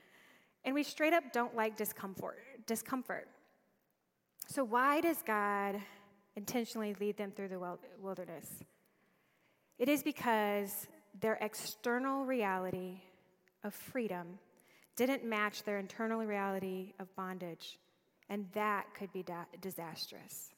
And 0.65 0.73
we 0.73 0.83
straight 0.83 1.13
up 1.13 1.31
don't 1.31 1.55
like 1.55 1.77
discomfort. 1.77 2.39
Discomfort. 2.67 3.27
So 4.47 4.63
why 4.63 5.01
does 5.01 5.21
God 5.25 5.79
intentionally 6.35 6.95
lead 6.99 7.17
them 7.17 7.31
through 7.31 7.49
the 7.49 7.77
wilderness? 8.01 8.47
It 9.77 9.89
is 9.89 10.03
because 10.03 10.87
their 11.19 11.37
external 11.41 12.25
reality 12.25 13.01
of 13.63 13.73
freedom 13.73 14.39
didn't 14.95 15.25
match 15.25 15.63
their 15.63 15.77
internal 15.77 16.25
reality 16.25 16.93
of 16.99 17.13
bondage, 17.15 17.77
and 18.29 18.47
that 18.53 18.85
could 18.97 19.11
be 19.11 19.23
da- 19.23 19.45
disastrous. 19.61 20.53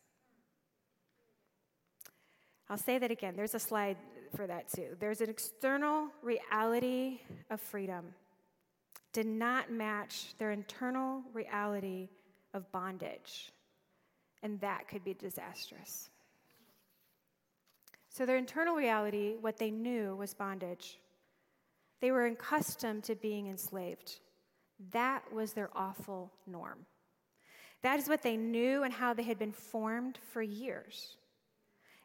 I'll 2.69 2.77
say 2.77 2.97
that 2.99 3.11
again. 3.11 3.35
There's 3.35 3.55
a 3.55 3.59
slide 3.59 3.97
for 4.35 4.45
that 4.45 4.67
too. 4.69 4.95
There's 4.99 5.21
an 5.21 5.29
external 5.29 6.09
reality 6.21 7.21
of 7.49 7.61
freedom, 7.61 8.13
did 9.13 9.25
not 9.25 9.71
match 9.71 10.35
their 10.37 10.51
internal 10.51 11.23
reality 11.33 12.09
of 12.53 12.69
bondage. 12.71 13.51
And 14.43 14.59
that 14.61 14.87
could 14.87 15.03
be 15.03 15.13
disastrous. 15.13 16.09
So, 18.09 18.25
their 18.25 18.37
internal 18.37 18.75
reality, 18.75 19.35
what 19.39 19.57
they 19.57 19.71
knew 19.71 20.15
was 20.15 20.33
bondage. 20.33 20.99
They 22.01 22.11
were 22.11 22.25
accustomed 22.25 23.03
to 23.05 23.15
being 23.15 23.47
enslaved. 23.47 24.19
That 24.91 25.23
was 25.33 25.53
their 25.53 25.69
awful 25.75 26.31
norm. 26.45 26.85
That 27.81 27.99
is 27.99 28.07
what 28.07 28.21
they 28.21 28.37
knew 28.37 28.83
and 28.83 28.93
how 28.93 29.13
they 29.13 29.23
had 29.23 29.39
been 29.39 29.51
formed 29.51 30.19
for 30.31 30.41
years. 30.41 31.17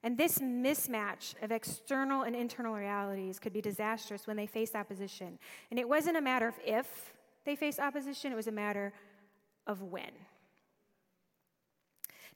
And 0.02 0.18
this 0.18 0.38
mismatch 0.38 1.34
of 1.42 1.52
external 1.52 2.22
and 2.22 2.34
internal 2.34 2.74
realities 2.74 3.38
could 3.38 3.52
be 3.52 3.60
disastrous 3.60 4.26
when 4.26 4.36
they 4.36 4.46
face 4.46 4.74
opposition. 4.74 5.38
And 5.70 5.78
it 5.78 5.88
wasn't 5.88 6.16
a 6.16 6.20
matter 6.20 6.48
of 6.48 6.54
if 6.64 7.14
they 7.44 7.54
faced 7.54 7.78
opposition, 7.78 8.32
it 8.32 8.36
was 8.36 8.48
a 8.48 8.52
matter 8.52 8.92
of 9.66 9.82
when. 9.82 10.10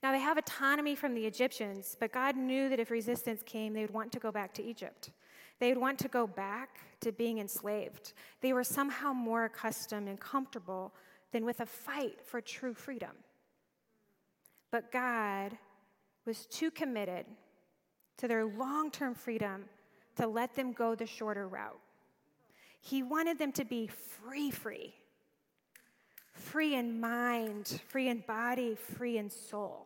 Now, 0.03 0.13
they 0.13 0.21
have 0.21 0.39
autonomy 0.39 0.95
from 0.95 1.15
the 1.15 1.27
Egyptians, 1.27 1.97
but 1.99 2.13
God 2.13 2.37
knew 2.37 2.69
that 2.69 2.79
if 2.79 2.91
resistance 2.91 3.43
came, 3.45 3.73
they 3.73 3.81
would 3.81 3.95
want 3.95 4.13
to 4.13 4.19
go 4.19 4.31
back 4.31 4.53
to 4.55 4.63
Egypt. 4.63 5.11
They 5.59 5.69
would 5.69 5.81
want 5.81 5.99
to 6.01 6.09
go 6.09 6.27
back 6.27 6.81
to 7.01 7.13
being 7.13 7.39
enslaved. 7.39 8.13
They 8.41 8.53
were 8.53 8.65
somehow 8.65 9.13
more 9.13 9.45
accustomed 9.45 10.09
and 10.09 10.21
comfortable 10.21 10.93
than 11.33 11.45
with 11.45 11.61
a 11.61 11.67
fight 11.67 12.21
for 12.23 12.41
true 12.41 12.75
freedom. 12.75 13.13
But 14.71 14.93
God 14.93 15.57
was 16.27 16.47
too 16.47 16.71
committed 16.71 17.25
to 18.19 18.29
their 18.29 18.45
long 18.45 18.91
term 18.91 19.15
freedom 19.15 19.65
to 20.17 20.27
let 20.27 20.55
them 20.55 20.73
go 20.73 20.95
the 20.95 21.07
shorter 21.07 21.49
route. 21.49 21.79
He 22.81 23.03
wanted 23.03 23.39
them 23.39 23.53
to 23.53 23.65
be 23.65 23.87
free, 23.87 24.51
free. 24.51 24.95
Free 26.33 26.75
in 26.75 27.01
mind, 27.01 27.81
free 27.89 28.09
in 28.09 28.23
body, 28.27 28.75
free 28.75 29.19
in 29.19 29.31
soul. 29.31 29.86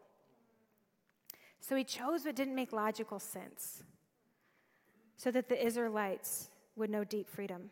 So 1.61 1.77
he 1.77 1.85
chose 1.85 2.25
what 2.25 2.37
didn't 2.37 2.55
make 2.55 2.73
logical 2.73 3.19
sense 3.19 3.83
so 5.17 5.31
that 5.31 5.49
the 5.49 5.65
Israelites 5.65 6.49
would 6.77 6.91
know 6.91 7.05
deep 7.05 7.29
freedom. 7.29 7.71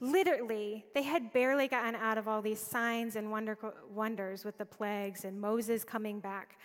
Literally, 0.00 0.84
they 0.94 1.02
had 1.02 1.32
barely 1.32 1.68
gotten 1.68 1.94
out 1.94 2.18
of 2.18 2.26
all 2.26 2.42
these 2.42 2.60
signs 2.60 3.16
and 3.16 3.30
wonder, 3.30 3.56
wonders 3.88 4.44
with 4.44 4.58
the 4.58 4.64
plagues 4.64 5.24
and 5.24 5.40
Moses 5.40 5.84
coming 5.84 6.18
back 6.20 6.58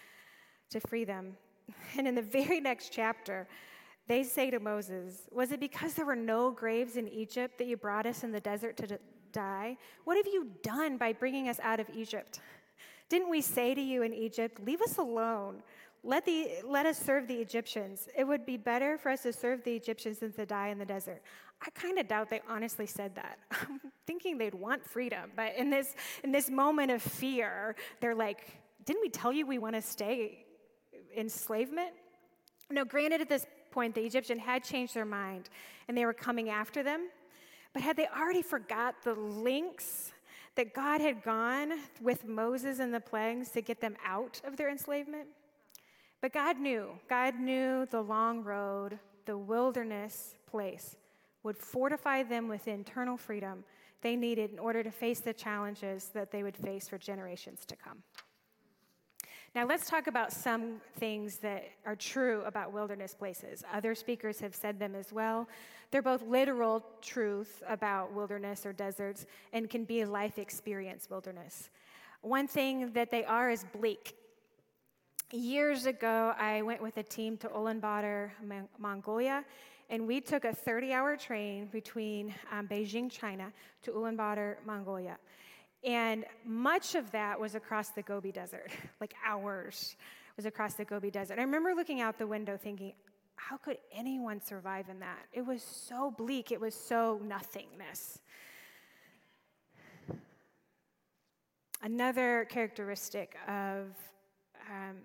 to 0.69 0.79
free 0.79 1.05
them. 1.05 1.37
And 1.97 2.07
in 2.07 2.15
the 2.15 2.21
very 2.21 2.61
next 2.61 2.93
chapter, 2.93 3.47
they 4.07 4.23
say 4.23 4.49
to 4.51 4.59
Moses, 4.59 5.27
Was 5.31 5.51
it 5.51 5.59
because 5.59 5.93
there 5.93 6.05
were 6.05 6.15
no 6.15 6.49
graves 6.49 6.95
in 6.95 7.07
Egypt 7.09 7.57
that 7.57 7.67
you 7.67 7.75
brought 7.75 8.05
us 8.05 8.23
in 8.23 8.31
the 8.31 8.39
desert 8.39 8.77
to 8.77 8.99
die? 9.31 9.77
What 10.05 10.17
have 10.17 10.27
you 10.27 10.49
done 10.63 10.97
by 10.97 11.13
bringing 11.13 11.49
us 11.49 11.59
out 11.61 11.79
of 11.79 11.87
Egypt? 11.93 12.39
Didn't 13.09 13.29
we 13.29 13.41
say 13.41 13.73
to 13.73 13.81
you 13.81 14.03
in 14.03 14.13
Egypt, 14.13 14.59
Leave 14.65 14.81
us 14.81 14.97
alone? 14.97 15.63
Let, 16.03 16.25
the, 16.25 16.49
let 16.63 16.85
us 16.85 16.97
serve 16.97 17.27
the 17.27 17.35
Egyptians. 17.35 18.07
It 18.15 18.23
would 18.23 18.45
be 18.45 18.55
better 18.55 18.97
for 18.97 19.09
us 19.09 19.23
to 19.23 19.33
serve 19.33 19.63
the 19.63 19.75
Egyptians 19.75 20.19
than 20.19 20.31
to 20.33 20.45
die 20.45 20.69
in 20.69 20.77
the 20.77 20.85
desert. 20.85 21.21
I 21.61 21.69
kind 21.71 21.97
of 21.97 22.07
doubt 22.07 22.29
they 22.29 22.41
honestly 22.47 22.85
said 22.85 23.15
that. 23.15 23.39
I'm 23.51 23.81
thinking 24.05 24.37
they'd 24.37 24.53
want 24.53 24.85
freedom, 24.85 25.31
but 25.35 25.55
in 25.55 25.69
this, 25.69 25.95
in 26.23 26.31
this 26.31 26.49
moment 26.49 26.91
of 26.91 27.01
fear, 27.01 27.75
they're 27.99 28.15
like, 28.15 28.57
Didn't 28.85 29.01
we 29.01 29.09
tell 29.09 29.33
you 29.33 29.45
we 29.45 29.57
want 29.57 29.75
to 29.75 29.81
stay 29.81 30.45
enslavement? 31.15 31.91
No, 32.69 32.85
granted, 32.85 33.21
at 33.21 33.29
this 33.29 33.45
point, 33.71 33.95
the 33.95 34.01
Egyptian 34.01 34.39
had 34.39 34.63
changed 34.63 34.93
their 34.93 35.05
mind 35.05 35.49
and 35.87 35.97
they 35.97 36.05
were 36.05 36.13
coming 36.13 36.49
after 36.49 36.83
them. 36.83 37.09
But 37.73 37.81
had 37.81 37.97
they 37.97 38.07
already 38.07 38.41
forgot 38.41 38.95
the 39.03 39.13
links 39.13 40.11
that 40.57 40.73
God 40.73 40.99
had 40.99 41.23
gone 41.23 41.71
with 42.01 42.27
Moses 42.27 42.79
and 42.79 42.93
the 42.93 42.99
plagues 42.99 43.49
to 43.51 43.61
get 43.61 43.79
them 43.79 43.95
out 44.05 44.41
of 44.43 44.57
their 44.57 44.69
enslavement? 44.69 45.27
But 46.19 46.33
God 46.33 46.59
knew, 46.59 46.89
God 47.07 47.39
knew 47.39 47.85
the 47.89 48.01
long 48.01 48.43
road, 48.43 48.99
the 49.25 49.37
wilderness 49.37 50.35
place 50.47 50.97
would 51.43 51.57
fortify 51.57 52.23
them 52.23 52.47
with 52.47 52.67
internal 52.67 53.15
freedom 53.15 53.63
they 54.01 54.15
needed 54.15 54.51
in 54.51 54.59
order 54.59 54.83
to 54.83 54.91
face 54.91 55.21
the 55.21 55.33
challenges 55.33 56.09
that 56.13 56.31
they 56.31 56.43
would 56.43 56.57
face 56.57 56.87
for 56.87 56.97
generations 56.97 57.65
to 57.65 57.75
come. 57.75 58.03
Now, 59.55 59.65
let's 59.65 59.89
talk 59.89 60.07
about 60.07 60.31
some 60.31 60.81
things 60.99 61.37
that 61.37 61.65
are 61.85 61.95
true 61.95 62.43
about 62.45 62.73
wilderness 62.73 63.15
places. 63.15 63.63
Other 63.73 63.95
speakers 63.95 64.39
have 64.39 64.53
said 64.53 64.77
them 64.77 64.93
as 64.93 65.11
well. 65.11 65.47
They're 65.91 66.01
both 66.01 66.21
literal 66.23 66.83
truth 67.01 67.63
about 67.67 68.13
wilderness 68.13 68.65
or 68.65 68.73
deserts 68.73 69.25
and 69.53 69.69
can 69.69 69.85
be 69.85 70.01
a 70.01 70.09
life 70.09 70.37
experience 70.37 71.09
wilderness. 71.09 71.69
One 72.21 72.47
thing 72.47 72.91
that 72.91 73.09
they 73.09 73.23
are 73.23 73.49
is 73.49 73.65
bleak. 73.73 74.15
Years 75.31 75.85
ago, 75.85 76.33
I 76.37 76.61
went 76.61 76.81
with 76.81 76.97
a 76.97 77.03
team 77.03 77.37
to 77.37 77.47
Ulaanbaatar, 77.49 78.31
Mongolia, 78.79 79.45
and 79.89 80.07
we 80.07 80.19
took 80.19 80.45
a 80.45 80.53
30 80.53 80.93
hour 80.93 81.15
train 81.15 81.67
between 81.67 82.33
um, 82.51 82.67
Beijing, 82.67 83.09
China, 83.09 83.51
to 83.83 83.91
Ulaanbaatar, 83.91 84.55
Mongolia. 84.65 85.17
And 85.83 86.25
much 86.45 86.95
of 86.95 87.09
that 87.11 87.39
was 87.39 87.55
across 87.55 87.89
the 87.89 88.01
Gobi 88.01 88.31
Desert, 88.31 88.71
like 88.99 89.13
hours 89.25 89.95
was 90.35 90.45
across 90.45 90.75
the 90.75 90.85
Gobi 90.85 91.11
Desert. 91.11 91.39
I 91.39 91.41
remember 91.41 91.73
looking 91.73 92.01
out 92.01 92.17
the 92.17 92.27
window 92.27 92.57
thinking, 92.57 92.93
how 93.37 93.55
could 93.57 93.77
anyone 93.93 94.41
survive 94.41 94.89
in 94.89 94.99
that? 94.99 95.25
It 95.31 95.45
was 95.45 95.63
so 95.63 96.11
bleak, 96.11 96.51
it 96.51 96.59
was 96.59 96.75
so 96.75 97.21
nothingness. 97.23 98.19
Another 101.81 102.45
characteristic 102.49 103.37
of 103.47 103.85
um, 104.69 104.97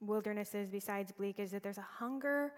wildernesses 0.00 0.68
besides 0.68 1.12
bleak 1.12 1.38
is 1.38 1.50
that 1.50 1.62
there's 1.62 1.78
a 1.78 1.86
hunger, 1.98 2.52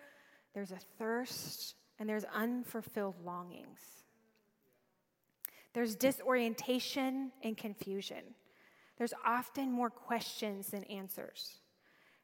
there's 0.55 0.71
a 0.71 0.79
thirst, 0.99 1.75
and 1.99 2.09
there's 2.09 2.25
unfulfilled 2.35 3.17
longings. 3.25 3.81
There's 5.73 5.95
disorientation 5.97 7.33
and 7.43 7.57
confusion. 7.57 8.23
There's 8.99 9.15
often 9.25 9.73
more 9.73 9.91
questions 9.91 10.69
than 10.69 10.85
answers. 10.85 11.59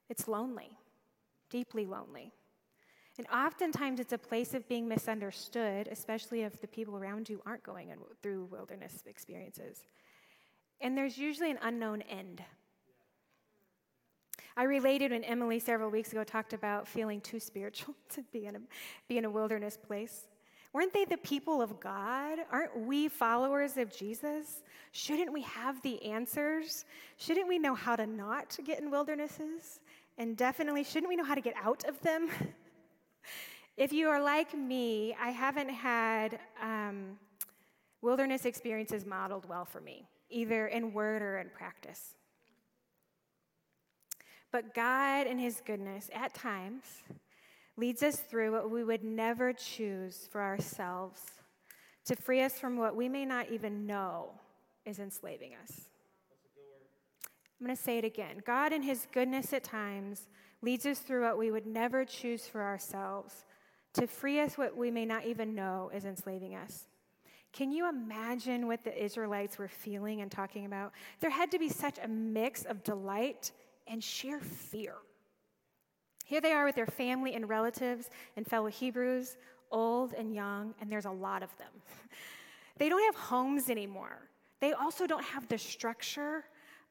It's 0.09 0.29
lonely, 0.29 0.71
deeply 1.51 1.87
lonely. 1.87 2.33
And 3.19 3.27
oftentimes 3.35 3.99
it's 3.99 4.13
a 4.13 4.19
place 4.19 4.55
of 4.55 4.67
being 4.69 4.87
misunderstood, 4.87 5.89
especially 5.91 6.43
if 6.43 6.61
the 6.61 6.69
people 6.69 6.97
around 6.97 7.29
you 7.29 7.43
aren't 7.45 7.65
going 7.65 7.93
through 8.23 8.45
wilderness 8.45 9.03
experiences. 9.07 9.83
And 10.81 10.97
there's 10.97 11.19
usually 11.19 11.51
an 11.51 11.59
unknown 11.61 12.03
end. 12.03 12.43
I 14.57 14.63
related 14.65 15.11
when 15.11 15.25
Emily 15.25 15.59
several 15.59 15.91
weeks 15.91 16.13
ago 16.13 16.23
talked 16.23 16.53
about 16.53 16.87
feeling 16.87 17.21
too 17.21 17.41
spiritual 17.41 17.95
to 18.11 18.23
be 18.33 18.47
in 18.47 18.57
a, 18.57 18.61
be 19.09 19.19
in 19.19 19.25
a 19.25 19.31
wilderness 19.31 19.77
place. 19.77 20.29
Weren't 20.73 20.93
they 20.93 21.05
the 21.05 21.17
people 21.17 21.61
of 21.61 21.81
God? 21.81 22.39
Aren't 22.53 22.87
we 22.87 23.09
followers 23.09 23.77
of 23.79 23.95
Jesus? 23.97 24.63
Shouldn't 24.93 25.33
we 25.33 25.43
have 25.43 25.81
the 25.83 26.01
answers? 26.05 26.85
Shouldn't 27.17 27.49
we 27.49 27.59
know 27.59 27.75
how 27.75 27.97
to 27.97 28.07
not 28.07 28.57
get 28.65 28.81
in 28.81 28.91
wildernesses? 28.91 29.81
And 30.19 30.37
definitely, 30.37 30.85
shouldn't 30.85 31.09
we 31.09 31.17
know 31.17 31.25
how 31.25 31.35
to 31.35 31.41
get 31.41 31.55
out 31.61 31.85
of 31.85 32.01
them? 32.03 32.29
if 33.77 33.93
you 33.93 34.09
are 34.09 34.21
like 34.21 34.57
me, 34.57 35.15
I 35.21 35.31
haven't 35.31 35.69
had 35.69 36.41
um, 36.63 37.19
wilderness 38.03 38.45
experiences 38.45 39.07
modeled 39.07 39.49
well 39.49 39.65
for 39.65 39.81
me, 39.81 40.05
either 40.31 40.67
in 40.67 40.93
word 40.93 41.23
or 41.23 41.39
in 41.39 41.49
practice. 41.51 42.15
But 44.51 44.75
God, 44.75 45.27
in 45.27 45.39
His 45.39 45.63
goodness, 45.65 46.11
at 46.15 46.35
times, 46.35 46.85
leads 47.77 48.03
us 48.03 48.17
through 48.17 48.53
what 48.53 48.71
we 48.71 48.83
would 48.83 49.05
never 49.05 49.53
choose 49.53 50.29
for 50.33 50.43
ourselves 50.43 51.21
to 52.07 52.17
free 52.17 52.43
us 52.43 52.59
from 52.59 52.79
what 52.79 52.97
we 52.97 53.09
may 53.09 53.25
not 53.25 53.51
even 53.51 53.87
know 53.87 54.31
is 54.87 54.99
enslaving 54.99 55.53
us. 55.63 55.83
I'm 57.61 57.67
going 57.67 57.77
to 57.77 57.83
say 57.83 57.99
it 57.99 58.05
again. 58.05 58.41
God, 58.47 58.73
in 58.73 58.83
His 58.83 59.07
goodness 59.13 59.53
at 59.53 59.65
times, 59.65 60.29
leads 60.63 60.87
us 60.87 60.99
through 60.99 61.23
what 61.23 61.39
we 61.39 61.51
would 61.51 61.67
never 61.67 62.05
choose 62.05 62.47
for 62.47 62.63
ourselves 62.63 63.45
to 63.95 64.07
free 64.07 64.41
us 64.41 64.57
what 64.57 64.77
we 64.77 64.91
may 64.91 65.05
not 65.05 65.27
even 65.27 65.55
know 65.55 65.91
is 65.95 66.05
enslaving 66.05 66.55
us. 66.55 66.87
Can 67.53 67.73
you 67.73 67.89
imagine 67.89 68.67
what 68.67 68.85
the 68.85 69.05
Israelites 69.05 69.59
were 69.59 69.69
feeling 69.69 70.21
and 70.21 70.31
talking 70.31 70.67
about? 70.67 70.93
There 71.21 71.31
had 71.31 71.51
to 71.53 71.59
be 71.59 71.69
such 71.69 71.99
a 72.03 72.07
mix 72.07 72.65
of 72.65 72.85
delight 72.85 73.53
and 73.87 74.05
sheer 74.05 74.41
fear. 74.41 74.95
Here 76.25 76.41
they 76.41 76.53
are 76.53 76.67
with 76.67 76.75
their 76.75 76.87
family 76.87 77.35
and 77.35 77.49
relatives 77.49 78.11
and 78.37 78.47
fellow 78.47 78.69
Hebrews, 78.69 79.39
old 79.73 80.13
and 80.13 80.35
young, 80.35 80.75
and 80.81 80.93
there's 80.93 81.07
a 81.07 81.11
lot 81.11 81.43
of 81.43 81.57
them. 81.57 81.71
they 82.77 82.91
don't 82.91 83.03
have 83.03 83.21
homes 83.21 83.71
anymore. 83.71 84.29
They 84.61 84.75
also 84.75 85.07
don't 85.07 85.25
have 85.25 85.49
the 85.49 85.59
structure 85.59 86.45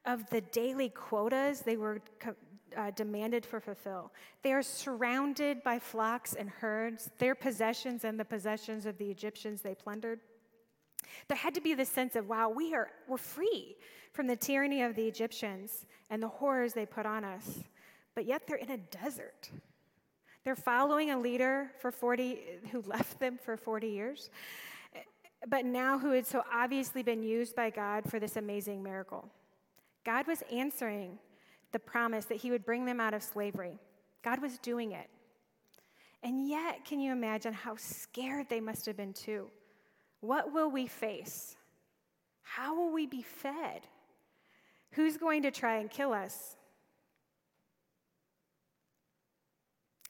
of 0.06 0.28
the 0.30 0.42
daily 0.42 0.90
quotas 0.90 1.62
they 1.62 1.78
were 1.78 2.02
uh, 2.78 2.92
demanded 2.92 3.46
for 3.46 3.60
fulfill. 3.60 4.12
They 4.44 4.54
are 4.54 4.62
surrounded 4.62 5.64
by 5.64 5.80
flocks 5.80 6.34
and 6.34 6.50
herds, 6.50 7.10
their 7.18 7.36
possessions 7.36 8.04
and 8.04 8.20
the 8.20 8.26
possessions 8.26 8.86
of 8.86 8.98
the 8.98 9.10
Egyptians 9.10 9.62
they 9.62 9.76
plundered. 9.76 10.20
There 11.28 11.38
had 11.38 11.56
to 11.56 11.62
be 11.62 11.74
this 11.74 11.90
sense 11.90 12.16
of, 12.16 12.30
wow, 12.30 12.50
we 12.50 12.74
are, 12.74 12.90
we're 13.08 13.18
free 13.18 13.76
from 14.14 14.28
the 14.28 14.36
tyranny 14.36 14.84
of 14.84 14.96
the 14.96 15.08
Egyptians 15.08 15.86
and 16.10 16.22
the 16.22 16.28
horrors 16.28 16.74
they 16.74 16.86
put 16.86 17.06
on 17.06 17.24
us. 17.24 17.60
But 18.16 18.26
yet 18.26 18.44
they're 18.48 18.58
in 18.58 18.72
a 18.72 18.78
desert. 18.78 19.50
They're 20.44 20.56
following 20.56 21.12
a 21.12 21.20
leader 21.20 21.72
for 21.82 21.92
40 21.92 22.40
who 22.72 22.82
left 22.82 23.20
them 23.20 23.38
for 23.44 23.58
40 23.58 23.88
years, 23.88 24.30
but 25.48 25.66
now 25.66 26.00
who 26.00 26.12
had 26.12 26.26
so 26.26 26.44
obviously 26.54 27.04
been 27.04 27.22
used 27.22 27.56
by 27.56 27.70
God 27.70 28.10
for 28.10 28.20
this 28.20 28.38
amazing 28.38 28.82
miracle. 28.82 29.30
God 30.06 30.26
was 30.26 30.42
answering 30.52 31.20
the 31.72 31.80
promise 31.80 32.26
that 32.26 32.38
he 32.38 32.52
would 32.52 32.66
bring 32.66 32.86
them 32.86 33.00
out 33.00 33.14
of 33.14 33.24
slavery. 33.24 33.80
God 34.24 34.42
was 34.42 34.58
doing 34.60 34.92
it. 34.92 35.10
And 36.24 36.48
yet, 36.48 36.86
can 36.86 37.00
you 37.00 37.12
imagine 37.12 37.54
how 37.54 37.76
scared 37.76 38.50
they 38.50 38.60
must 38.60 38.86
have 38.86 38.98
been 38.98 39.14
too? 39.14 39.50
What 40.22 40.52
will 40.54 40.70
we 40.72 40.88
face? 40.88 41.56
How 42.42 42.76
will 42.76 42.92
we 42.92 43.06
be 43.06 43.22
fed? 43.22 43.82
Who's 44.92 45.18
going 45.18 45.44
to 45.44 45.52
try 45.52 45.78
and 45.78 45.90
kill 45.90 46.14
us? 46.14 46.56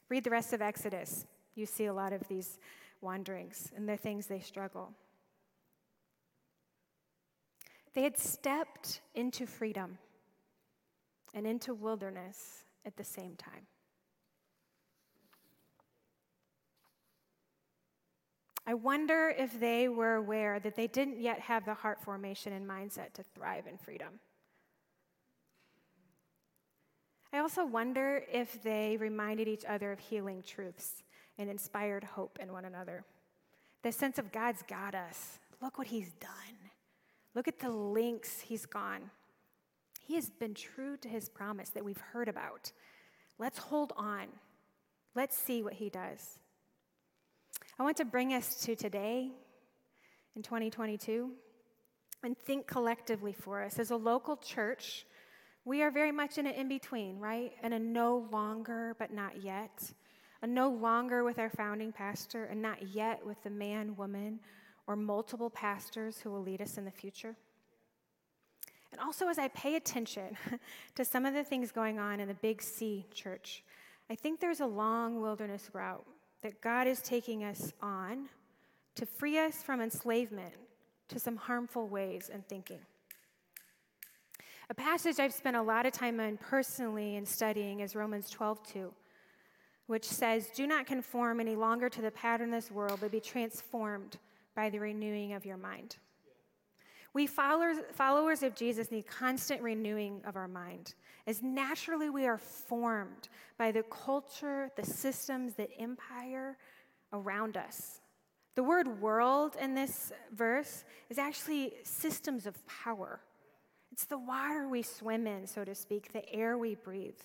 Read 0.09 0.23
the 0.23 0.29
rest 0.29 0.53
of 0.53 0.61
Exodus. 0.61 1.25
You 1.55 1.65
see 1.65 1.85
a 1.85 1.93
lot 1.93 2.13
of 2.13 2.25
these 2.27 2.59
wanderings 3.01 3.71
and 3.75 3.89
the 3.89 3.97
things 3.97 4.27
they 4.27 4.39
struggle. 4.39 4.93
They 7.93 8.03
had 8.03 8.17
stepped 8.17 9.01
into 9.15 9.45
freedom 9.45 9.97
and 11.33 11.45
into 11.45 11.73
wilderness 11.73 12.63
at 12.85 12.95
the 12.97 13.03
same 13.03 13.35
time. 13.35 13.67
I 18.69 18.73
wonder 18.73 19.33
if 19.37 19.57
they 19.59 19.87
were 19.87 20.15
aware 20.15 20.59
that 20.59 20.75
they 20.75 20.87
didn't 20.87 21.21
yet 21.21 21.39
have 21.39 21.63
the 21.63 21.73
heart 21.73 22.01
formation 22.01 22.51
and 22.51 22.67
mindset 22.67 23.13
to 23.13 23.23
thrive 23.23 23.65
in 23.65 23.77
freedom. 23.77 24.19
I 27.31 27.39
also 27.39 27.65
wonder 27.65 28.23
if 28.31 28.61
they 28.63 28.97
reminded 28.97 29.47
each 29.47 29.63
other 29.65 29.93
of 29.93 29.99
healing 29.99 30.43
truths 30.45 31.03
and 31.37 31.49
inspired 31.49 32.03
hope 32.03 32.39
in 32.41 32.51
one 32.51 32.65
another. 32.65 33.05
The 33.83 33.91
sense 33.91 34.17
of 34.17 34.31
God's 34.33 34.63
got 34.63 34.95
us. 34.95 35.39
Look 35.61 35.77
what 35.77 35.87
He's 35.87 36.11
done. 36.13 36.31
Look 37.35 37.47
at 37.47 37.59
the 37.59 37.69
links 37.69 38.41
He's 38.41 38.65
gone. 38.65 39.11
He 40.07 40.15
has 40.15 40.29
been 40.29 40.53
true 40.53 40.95
to 40.97 41.09
His 41.09 41.27
promise 41.27 41.69
that 41.71 41.83
we've 41.83 41.99
heard 42.13 42.29
about. 42.29 42.71
Let's 43.37 43.57
hold 43.57 43.91
on. 43.97 44.27
Let's 45.15 45.37
see 45.37 45.61
what 45.61 45.73
He 45.73 45.89
does. 45.89 46.39
I 47.77 47.83
want 47.83 47.97
to 47.97 48.05
bring 48.05 48.33
us 48.33 48.55
to 48.61 48.75
today 48.75 49.31
in 50.37 50.43
2022 50.43 51.31
and 52.23 52.37
think 52.37 52.67
collectively 52.67 53.33
for 53.33 53.61
us. 53.61 53.79
As 53.79 53.91
a 53.91 53.97
local 53.97 54.37
church, 54.37 55.05
we 55.65 55.81
are 55.81 55.91
very 55.91 56.13
much 56.13 56.37
in 56.37 56.47
an 56.47 56.53
in 56.53 56.69
between, 56.69 57.19
right? 57.19 57.51
And 57.61 57.73
a 57.73 57.79
no 57.79 58.29
longer, 58.31 58.95
but 58.97 59.11
not 59.11 59.43
yet. 59.43 59.91
A 60.41 60.47
no 60.47 60.69
longer 60.69 61.25
with 61.25 61.37
our 61.37 61.49
founding 61.49 61.91
pastor, 61.91 62.45
and 62.45 62.61
not 62.61 62.95
yet 62.95 63.25
with 63.25 63.43
the 63.43 63.49
man, 63.49 63.97
woman, 63.97 64.39
or 64.87 64.95
multiple 64.95 65.49
pastors 65.49 66.19
who 66.19 66.31
will 66.31 66.43
lead 66.43 66.61
us 66.61 66.77
in 66.77 66.85
the 66.85 66.91
future. 66.91 67.35
And 68.91 69.01
also, 69.01 69.27
as 69.27 69.37
I 69.37 69.49
pay 69.49 69.75
attention 69.75 70.37
to 70.95 71.05
some 71.05 71.25
of 71.25 71.33
the 71.33 71.43
things 71.43 71.71
going 71.71 71.99
on 71.99 72.19
in 72.19 72.27
the 72.27 72.33
Big 72.35 72.61
C 72.61 73.05
church, 73.13 73.63
I 74.09 74.15
think 74.15 74.39
there's 74.39 74.61
a 74.61 74.65
long 74.65 75.21
wilderness 75.21 75.69
route 75.73 76.05
that 76.41 76.61
God 76.61 76.87
is 76.87 77.01
taking 77.01 77.43
us 77.43 77.73
on 77.81 78.29
to 78.95 79.05
free 79.05 79.37
us 79.37 79.61
from 79.61 79.81
enslavement 79.81 80.53
to 81.09 81.19
some 81.19 81.35
harmful 81.35 81.87
ways 81.87 82.29
and 82.31 82.47
thinking. 82.47 82.79
A 84.69 84.73
passage 84.73 85.19
I've 85.19 85.33
spent 85.33 85.55
a 85.55 85.61
lot 85.61 85.85
of 85.85 85.93
time 85.93 86.19
on 86.19 86.37
personally 86.37 87.15
in 87.15 87.25
studying 87.25 87.79
is 87.79 87.95
Romans 87.95 88.29
12:2, 88.29 88.93
which 89.85 90.03
says, 90.03 90.49
"Do 90.51 90.67
not 90.67 90.85
conform 90.85 91.39
any 91.39 91.55
longer 91.55 91.89
to 91.89 92.01
the 92.01 92.11
pattern 92.11 92.53
of 92.53 92.63
this 92.63 92.71
world, 92.71 92.99
but 92.99 93.11
be 93.11 93.21
transformed 93.21 94.19
by 94.55 94.69
the 94.69 94.79
renewing 94.79 95.33
of 95.33 95.45
your 95.45 95.57
mind." 95.57 95.97
We 97.17 97.25
followers, 97.25 97.77
followers 97.93 98.43
of 98.43 98.53
Jesus 98.53 98.91
need 98.91 99.07
constant 99.07 99.63
renewing 99.63 100.21
of 100.23 100.35
our 100.35 100.47
mind, 100.47 100.93
as 101.25 101.41
naturally 101.41 102.11
we 102.11 102.27
are 102.27 102.37
formed 102.37 103.29
by 103.57 103.71
the 103.71 103.81
culture, 103.81 104.69
the 104.75 104.85
systems, 104.85 105.55
the 105.55 105.67
empire 105.79 106.59
around 107.11 107.57
us. 107.57 108.01
The 108.53 108.61
word 108.61 109.01
world 109.01 109.55
in 109.59 109.73
this 109.73 110.11
verse 110.31 110.85
is 111.09 111.17
actually 111.17 111.73
systems 111.81 112.45
of 112.45 112.55
power. 112.67 113.19
It's 113.91 114.05
the 114.05 114.19
water 114.19 114.69
we 114.69 114.83
swim 114.83 115.25
in, 115.25 115.47
so 115.47 115.65
to 115.65 115.73
speak, 115.73 116.13
the 116.13 116.31
air 116.31 116.55
we 116.55 116.75
breathe. 116.75 117.17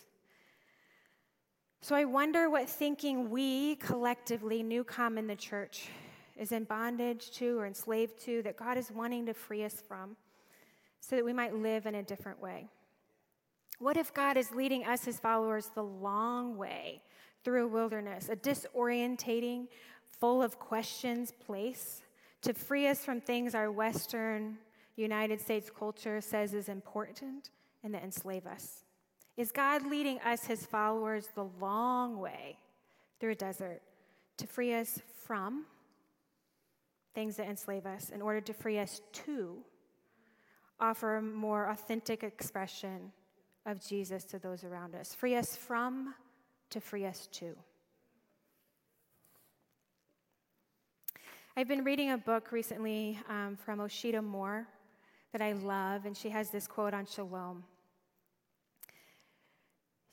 So 1.83 1.95
I 1.95 2.07
wonder 2.07 2.49
what 2.49 2.67
thinking 2.67 3.29
we 3.29 3.77
collectively, 3.77 4.65
Newcom 4.65 5.19
in 5.19 5.27
the 5.27 5.37
church, 5.37 5.91
is 6.43 6.53
in 6.53 6.65
bondage 6.65 7.31
to 7.31 7.59
or 7.59 7.67
enslaved 7.67 8.21
to 8.25 8.43
that 8.43 8.57
God 8.57 8.77
is 8.77 8.91
wanting 8.91 9.27
to 9.27 9.33
free 9.33 9.65
us 9.65 9.81
from 9.87 10.17
so 11.01 11.17
that 11.17 11.25
we 11.25 11.33
might 11.33 11.55
live 11.55 11.87
in 11.87 11.95
a 11.95 12.03
different 12.03 12.43
way? 12.43 12.69
What 13.79 13.97
if 13.97 14.13
God 14.13 14.37
is 14.37 14.51
leading 14.53 14.85
us, 14.85 15.05
his 15.05 15.19
followers, 15.19 15.71
the 15.75 15.85
long 15.85 16.57
way 16.57 17.01
through 17.45 17.65
a 17.65 17.69
wilderness, 17.69 18.29
a 18.29 18.37
disorientating, 18.37 19.69
full 20.21 20.43
of 20.43 20.59
questions 20.59 21.33
place 21.33 22.03
to 22.43 22.53
free 22.53 22.87
us 22.87 23.05
from 23.05 23.21
things 23.21 23.55
our 23.55 23.71
Western 23.71 24.59
United 24.97 25.41
States 25.41 25.71
culture 25.71 26.21
says 26.21 26.55
is 26.55 26.69
important 26.69 27.51
and 27.83 27.95
that 27.95 28.03
enslave 28.03 28.47
us? 28.47 28.85
Is 29.37 29.51
God 29.51 29.87
leading 29.87 30.19
us, 30.21 30.45
his 30.45 30.67
followers, 30.67 31.29
the 31.35 31.47
long 31.61 32.19
way 32.19 32.59
through 33.19 33.33
a 33.33 33.37
desert 33.37 33.81
to 34.37 34.47
free 34.47 34.75
us 34.75 35.01
from 35.25 35.65
things 37.14 37.37
that 37.37 37.48
enslave 37.48 37.87
us 37.87 38.11
in 38.11 38.22
order 38.22 38.40
to 38.40 38.53
free 38.53 38.79
us 38.79 39.01
to 39.12 39.59
offer 40.81 41.16
a 41.16 41.22
more 41.22 41.68
authentic 41.68 42.22
expression 42.22 43.12
of 43.66 43.85
Jesus 43.87 44.25
to 44.25 44.38
those 44.38 44.64
around 44.64 44.94
us. 44.94 45.14
Free 45.14 45.37
us 45.37 45.57
from 45.57 46.14
to 46.70 46.81
free 46.81 47.07
us 47.07 47.29
to. 47.33 47.55
I've 51.57 51.68
been 51.68 51.85
reading 51.85 52.11
a 52.11 52.18
book 52.18 52.51
recently 52.51 53.18
um, 53.29 53.57
from 53.57 53.79
Osheta 53.79 54.25
Moore 54.25 54.66
that 55.33 55.42
I 55.42 55.53
love, 55.53 56.07
and 56.07 56.16
she 56.16 56.31
has 56.31 56.51
this 56.51 56.66
quote 56.66 56.94
on 56.94 57.07
shalom. 57.07 57.64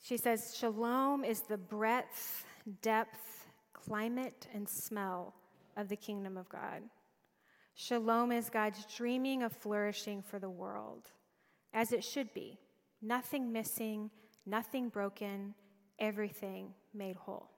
She 0.02 0.16
says, 0.16 0.54
Shalom 0.56 1.24
is 1.24 1.40
the 1.40 1.56
breadth, 1.56 2.44
depth, 2.82 3.48
climate, 3.72 4.46
and 4.54 4.68
smell 4.68 5.34
of 5.76 5.88
the 5.88 5.96
kingdom 5.96 6.36
of 6.36 6.48
God. 6.48 6.82
Shalom 7.74 8.32
is 8.32 8.50
God's 8.50 8.84
dreaming 8.94 9.42
of 9.42 9.52
flourishing 9.52 10.22
for 10.22 10.38
the 10.38 10.50
world, 10.50 11.08
as 11.72 11.92
it 11.92 12.04
should 12.04 12.32
be 12.34 12.58
nothing 13.02 13.52
missing, 13.52 14.10
nothing 14.44 14.88
broken, 14.88 15.54
everything 15.98 16.74
made 16.92 17.16
whole. 17.16 17.50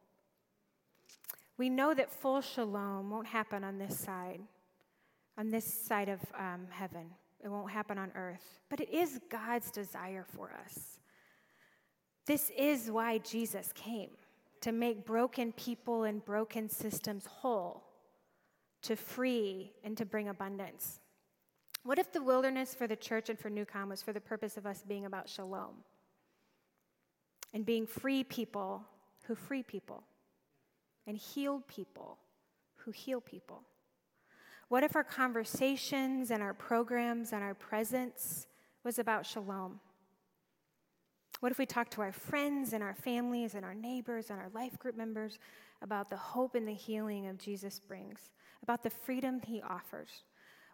We 1.58 1.68
know 1.68 1.94
that 1.94 2.10
full 2.10 2.40
shalom 2.40 3.10
won't 3.10 3.26
happen 3.26 3.64
on 3.64 3.78
this 3.78 3.98
side, 3.98 4.40
on 5.36 5.48
this 5.48 5.64
side 5.64 6.08
of 6.08 6.20
um, 6.38 6.66
heaven. 6.70 7.06
It 7.42 7.48
won't 7.48 7.70
happen 7.70 7.98
on 7.98 8.12
earth, 8.14 8.60
but 8.68 8.80
it 8.80 8.90
is 8.90 9.20
God's 9.28 9.70
desire 9.70 10.24
for 10.34 10.52
us. 10.64 10.98
This 12.26 12.50
is 12.56 12.90
why 12.90 13.18
Jesus 13.18 13.72
came 13.74 14.10
to 14.60 14.70
make 14.70 15.04
broken 15.04 15.52
people 15.52 16.04
and 16.04 16.24
broken 16.24 16.68
systems 16.68 17.26
whole 17.26 17.82
to 18.82 18.96
free, 18.96 19.72
and 19.84 19.96
to 19.96 20.04
bring 20.04 20.28
abundance. 20.28 21.00
What 21.84 21.98
if 21.98 22.12
the 22.12 22.22
wilderness 22.22 22.74
for 22.74 22.86
the 22.86 22.96
church 22.96 23.28
and 23.28 23.38
for 23.38 23.50
Newcom 23.50 23.88
was 23.88 24.02
for 24.02 24.12
the 24.12 24.20
purpose 24.20 24.56
of 24.56 24.66
us 24.66 24.84
being 24.86 25.04
about 25.04 25.28
shalom 25.28 25.74
and 27.54 27.66
being 27.66 27.86
free 27.86 28.22
people 28.24 28.84
who 29.24 29.34
free 29.34 29.62
people 29.62 30.04
and 31.06 31.16
healed 31.16 31.66
people 31.66 32.18
who 32.84 32.90
heal 32.90 33.20
people? 33.20 33.62
What 34.68 34.82
if 34.82 34.96
our 34.96 35.04
conversations 35.04 36.30
and 36.30 36.42
our 36.42 36.54
programs 36.54 37.32
and 37.32 37.42
our 37.42 37.54
presence 37.54 38.46
was 38.84 38.98
about 38.98 39.26
shalom? 39.26 39.80
What 41.40 41.50
if 41.52 41.58
we 41.58 41.66
talked 41.66 41.92
to 41.94 42.00
our 42.00 42.12
friends 42.12 42.72
and 42.72 42.82
our 42.82 42.94
families 42.94 43.54
and 43.54 43.64
our 43.64 43.74
neighbors 43.74 44.30
and 44.30 44.38
our 44.38 44.48
life 44.54 44.78
group 44.78 44.96
members 44.96 45.38
about 45.82 46.08
the 46.08 46.16
hope 46.16 46.54
and 46.54 46.66
the 46.66 46.72
healing 46.72 47.26
of 47.26 47.38
Jesus 47.38 47.80
brings? 47.80 48.30
About 48.62 48.82
the 48.82 48.90
freedom 48.90 49.40
He 49.44 49.62
offers. 49.62 50.24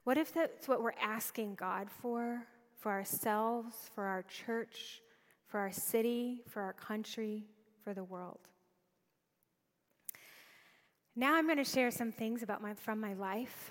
What 0.05 0.17
if 0.17 0.33
that's 0.33 0.69
what 0.69 0.83
we're 0.83 0.93
asking 1.01 1.55
God 1.55 1.89
for, 1.91 2.43
for 2.79 2.93
ourselves, 2.93 3.91
for 3.95 4.05
our 4.05 4.23
church, 4.23 5.03
for 5.49 5.59
our 5.59 5.73
city, 5.73 6.43
for 6.47 6.63
our 6.63 6.75
country, 6.75 7.45
for 7.83 7.95
the 7.95 8.05
world. 8.05 8.41
Now 11.17 11.35
I'm 11.35 11.47
going 11.47 11.59
to 11.59 11.65
share 11.65 11.91
some 11.91 12.13
things 12.13 12.43
about 12.43 12.63
my, 12.63 12.75
from 12.75 13.01
my 13.01 13.15
life. 13.15 13.71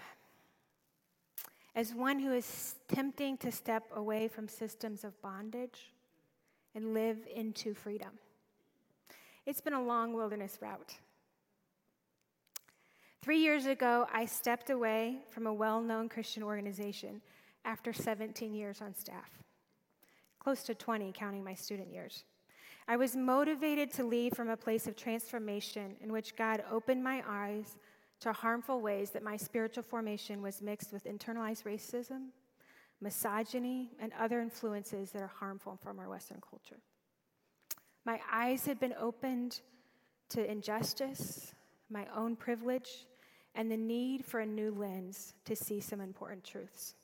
As 1.76 1.94
one 1.94 2.20
who 2.20 2.34
is 2.34 2.76
tempting 2.88 3.38
to 3.38 3.52
step 3.52 3.84
away 3.96 4.28
from 4.28 4.48
systems 4.48 5.04
of 5.04 5.20
bondage 5.22 5.94
and 6.74 6.94
live 6.94 7.20
into 7.34 7.74
freedom. 7.74 8.10
It's 9.46 9.62
been 9.62 9.74
a 9.74 9.84
long 9.84 10.14
wilderness 10.14 10.58
route. 10.60 10.96
Three 13.22 13.40
years 13.40 13.66
ago, 13.66 14.08
I 14.14 14.26
stepped 14.26 14.70
away 14.70 15.20
from 15.30 15.48
a 15.48 15.54
well 15.54 15.82
known 15.82 16.08
Christian 16.10 16.44
organization 16.44 17.22
after 17.66 17.92
17 17.92 18.54
years 18.54 18.82
on 18.82 18.96
staff, 18.96 19.44
close 20.40 20.64
to 20.64 20.76
20, 20.76 21.12
counting 21.14 21.44
my 21.44 21.54
student 21.54 21.92
years. 21.92 22.24
I 22.88 22.96
was 22.96 23.18
motivated 23.18 23.92
to 23.94 24.06
leave 24.06 24.34
from 24.34 24.50
a 24.50 24.56
place 24.56 24.88
of 24.88 24.96
transformation 24.96 25.98
in 26.00 26.12
which 26.14 26.38
God 26.38 26.64
opened 26.72 27.04
my 27.04 27.22
eyes 27.28 27.78
to 28.22 28.32
harmful 28.32 28.82
ways 28.82 29.10
that 29.12 29.24
my 29.24 29.36
spiritual 29.36 29.84
formation 29.84 30.42
was 30.42 30.62
mixed 30.62 30.94
with 30.94 31.04
internalized 31.04 31.64
racism, 31.64 32.30
misogyny, 33.02 33.92
and 34.00 34.14
other 34.18 34.40
influences 34.40 35.12
that 35.12 35.22
are 35.22 35.28
harmful 35.28 35.78
from 35.84 36.00
our 36.00 36.10
Western 36.10 36.40
culture. 36.50 36.80
My 38.06 38.22
eyes 38.32 38.66
had 38.66 38.80
been 38.80 38.96
opened 38.98 39.60
to 40.30 40.50
injustice, 40.50 41.54
my 41.90 42.06
own 42.16 42.36
privilege, 42.36 43.06
and 43.56 43.72
the 43.72 43.78
need 43.78 44.26
for 44.26 44.40
a 44.40 44.46
new 44.46 44.72
lens 44.72 45.34
to 45.46 45.56
see 45.56 45.80
some 45.80 46.02
important 46.02 46.44
truths. 46.44 46.96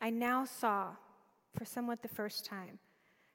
I 0.00 0.10
now 0.10 0.44
saw, 0.44 0.90
for 1.56 1.64
somewhat 1.64 2.02
the 2.02 2.08
first 2.08 2.44
time, 2.44 2.78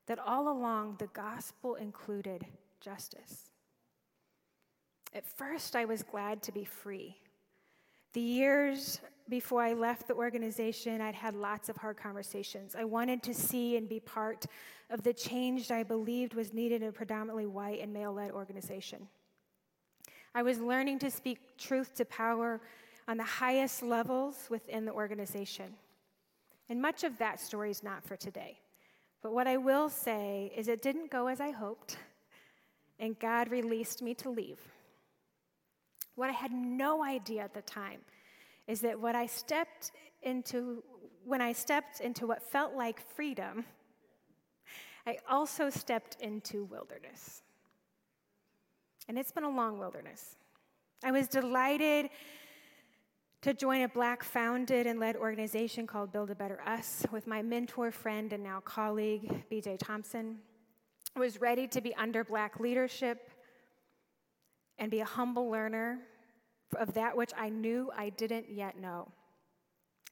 that 0.07 0.19
all 0.19 0.49
along 0.49 0.97
the 0.99 1.07
gospel 1.07 1.75
included 1.75 2.45
justice. 2.79 3.49
At 5.13 5.25
first, 5.25 5.75
I 5.75 5.85
was 5.85 6.03
glad 6.03 6.43
to 6.43 6.51
be 6.51 6.65
free. 6.65 7.15
The 8.13 8.21
years 8.21 9.01
before 9.27 9.61
I 9.61 9.73
left 9.73 10.07
the 10.07 10.13
organization, 10.13 11.01
I'd 11.01 11.15
had 11.15 11.35
lots 11.35 11.69
of 11.69 11.77
hard 11.77 11.97
conversations. 11.97 12.75
I 12.75 12.83
wanted 12.83 13.23
to 13.23 13.33
see 13.33 13.77
and 13.77 13.89
be 13.89 13.99
part 13.99 14.45
of 14.89 15.03
the 15.03 15.13
change 15.13 15.71
I 15.71 15.83
believed 15.83 16.33
was 16.33 16.53
needed 16.53 16.81
in 16.81 16.89
a 16.89 16.91
predominantly 16.91 17.45
white 17.45 17.81
and 17.81 17.91
male 17.91 18.13
led 18.13 18.31
organization. 18.31 19.07
I 20.35 20.43
was 20.43 20.59
learning 20.59 20.99
to 20.99 21.09
speak 21.09 21.57
truth 21.57 21.95
to 21.95 22.03
power 22.03 22.59
on 23.07 23.15
the 23.15 23.23
highest 23.23 23.81
levels 23.81 24.47
within 24.49 24.83
the 24.83 24.91
organization. 24.91 25.73
And 26.67 26.81
much 26.81 27.05
of 27.05 27.17
that 27.19 27.39
story 27.39 27.71
is 27.71 27.83
not 27.83 28.03
for 28.03 28.17
today. 28.17 28.59
But 29.23 29.33
what 29.33 29.47
I 29.47 29.55
will 29.55 29.87
say 29.87 30.51
is 30.53 30.67
it 30.67 30.81
didn't 30.81 31.09
go 31.09 31.27
as 31.27 31.39
I 31.39 31.51
hoped, 31.51 31.97
and 32.99 33.17
God 33.17 33.49
released 33.49 34.01
me 34.01 34.13
to 34.15 34.29
leave. 34.29 34.59
What 36.15 36.29
I 36.29 36.33
had 36.33 36.51
no 36.51 37.01
idea 37.01 37.41
at 37.41 37.53
the 37.53 37.61
time 37.61 38.01
is 38.67 38.81
that 38.81 38.99
what 38.99 39.15
I 39.15 39.27
stepped 39.27 39.93
into, 40.21 40.83
when 41.23 41.39
I 41.39 41.53
stepped 41.53 42.01
into 42.01 42.27
what 42.27 42.43
felt 42.43 42.73
like 42.73 42.99
freedom, 43.15 43.63
I 45.07 45.17
also 45.29 45.69
stepped 45.69 46.17
into 46.19 46.65
wilderness. 46.65 47.41
And 49.07 49.17
it's 49.17 49.31
been 49.31 49.43
a 49.43 49.49
long 49.49 49.77
wilderness. 49.77 50.35
I 51.03 51.11
was 51.11 51.27
delighted 51.27 52.09
to 53.41 53.53
join 53.53 53.81
a 53.81 53.87
black 53.87 54.23
founded 54.23 54.87
and 54.87 54.99
led 54.99 55.15
organization 55.15 55.85
called 55.85 56.11
Build 56.11 56.31
a 56.31 56.35
Better 56.35 56.59
Us 56.65 57.05
with 57.11 57.27
my 57.27 57.43
mentor, 57.43 57.91
friend, 57.91 58.33
and 58.33 58.43
now 58.43 58.59
colleague, 58.61 59.43
BJ 59.51 59.77
Thompson. 59.77 60.39
I 61.15 61.19
was 61.19 61.39
ready 61.39 61.67
to 61.67 61.81
be 61.81 61.93
under 61.95 62.23
black 62.23 62.59
leadership 62.59 63.29
and 64.79 64.89
be 64.89 65.01
a 65.01 65.05
humble 65.05 65.49
learner 65.49 65.99
of 66.75 66.93
that 66.93 67.15
which 67.15 67.31
I 67.37 67.49
knew 67.49 67.91
I 67.95 68.09
didn't 68.09 68.49
yet 68.49 68.79
know. 68.79 69.09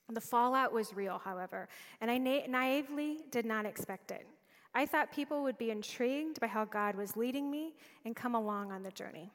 The 0.09 0.21
fallout 0.21 0.71
was 0.71 0.93
real, 0.93 1.19
however, 1.23 1.69
and 2.01 2.11
I 2.11 2.17
na- 2.19 2.45
naively 2.47 3.21
did 3.31 3.45
not 3.45 3.65
expect 3.65 4.11
it. 4.11 4.27
I 4.75 4.85
thought 4.85 5.11
people 5.11 5.43
would 5.43 5.57
be 5.57 5.69
intrigued 5.69 6.39
by 6.39 6.47
how 6.47 6.65
God 6.65 6.95
was 6.95 7.15
leading 7.15 7.51
me 7.51 7.75
and 8.05 8.15
come 8.15 8.33
along 8.33 8.71
on 8.71 8.83
the 8.83 8.91
journey. 8.91 9.31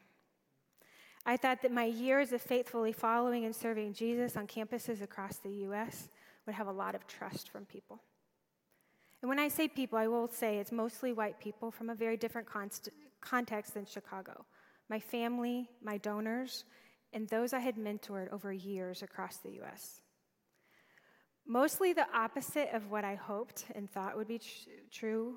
I 1.25 1.37
thought 1.37 1.63
that 1.63 1.73
my 1.73 1.85
years 1.85 2.33
of 2.33 2.41
faithfully 2.41 2.93
following 2.93 3.45
and 3.45 3.55
serving 3.55 3.93
Jesus 3.93 4.37
on 4.37 4.47
campuses 4.47 5.03
across 5.03 5.37
the 5.37 5.51
U.S. 5.51 6.09
would 6.47 6.55
have 6.55 6.67
a 6.67 6.73
lot 6.73 6.95
of 6.95 7.07
trust 7.07 7.51
from 7.51 7.67
people. 7.67 8.01
And 9.21 9.29
when 9.29 9.39
I 9.39 9.49
say 9.49 9.69
people, 9.69 9.99
I 9.99 10.07
will 10.07 10.29
say 10.29 10.59
it's 10.59 10.73
mostly 10.73 11.13
white 11.13 11.39
people 11.39 11.71
from 11.71 11.91
a 11.91 11.95
very 11.95 12.17
different 12.17 12.49
const- 12.49 12.89
context 13.21 13.75
than 13.75 13.85
Chicago. 13.85 14.47
My 14.89 14.99
family, 15.01 15.69
my 15.83 15.99
donors, 15.99 16.65
and 17.13 17.29
those 17.29 17.53
I 17.53 17.59
had 17.59 17.77
mentored 17.77 18.33
over 18.33 18.53
years 18.53 19.03
across 19.03 19.39
the 19.39 19.51
U.S. 19.53 20.03
Mostly 21.51 21.95
the 21.95 22.07
opposite 22.15 22.69
of 22.75 22.91
what 22.91 23.05
I 23.05 23.15
hoped 23.15 23.65
and 23.75 23.91
thought 23.91 24.17
would 24.19 24.29
be 24.29 24.39
tr- 24.39 24.69
true 24.91 25.37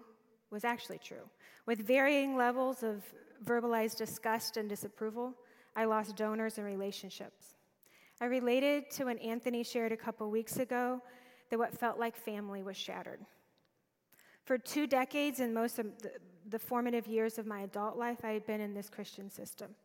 was 0.51 0.65
actually 0.65 0.97
true. 0.97 1.29
With 1.65 1.87
varying 1.87 2.35
levels 2.35 2.83
of 2.83 3.03
verbalized 3.45 3.97
disgust 3.97 4.57
and 4.57 4.67
disapproval, 4.67 5.33
I 5.73 5.85
lost 5.85 6.17
donors 6.17 6.57
and 6.57 6.67
relationships. 6.67 7.55
I 8.19 8.25
related 8.25 8.91
to 8.91 9.05
when 9.05 9.19
Anthony 9.19 9.63
shared 9.63 9.93
a 9.93 9.97
couple 9.97 10.29
weeks 10.29 10.57
ago 10.57 11.01
that 11.49 11.57
what 11.57 11.79
felt 11.79 11.97
like 11.97 12.17
family 12.17 12.61
was 12.61 12.75
shattered. 12.75 13.21
For 14.43 14.57
two 14.57 14.87
decades 14.87 15.39
and 15.39 15.53
most 15.53 15.79
of 15.79 15.97
the, 16.01 16.11
the 16.49 16.59
formative 16.59 17.07
years 17.07 17.37
of 17.37 17.45
my 17.45 17.61
adult 17.61 17.97
life, 17.97 18.19
I 18.25 18.31
had 18.31 18.45
been 18.45 18.59
in 18.59 18.73
this 18.73 18.89
Christian 18.89 19.29
system. 19.29 19.75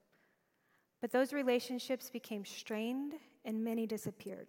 But 1.01 1.13
those 1.13 1.33
relationships 1.33 2.11
became 2.11 2.45
strained 2.45 3.15
and 3.45 3.63
many 3.63 3.87
disappeared. 3.87 4.49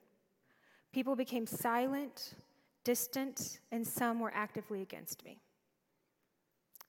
People 0.93 1.15
became 1.15 1.45
silent, 1.45 2.33
distant, 2.83 3.59
and 3.71 3.85
some 3.85 4.19
were 4.19 4.31
actively 4.33 4.81
against 4.81 5.23
me. 5.23 5.39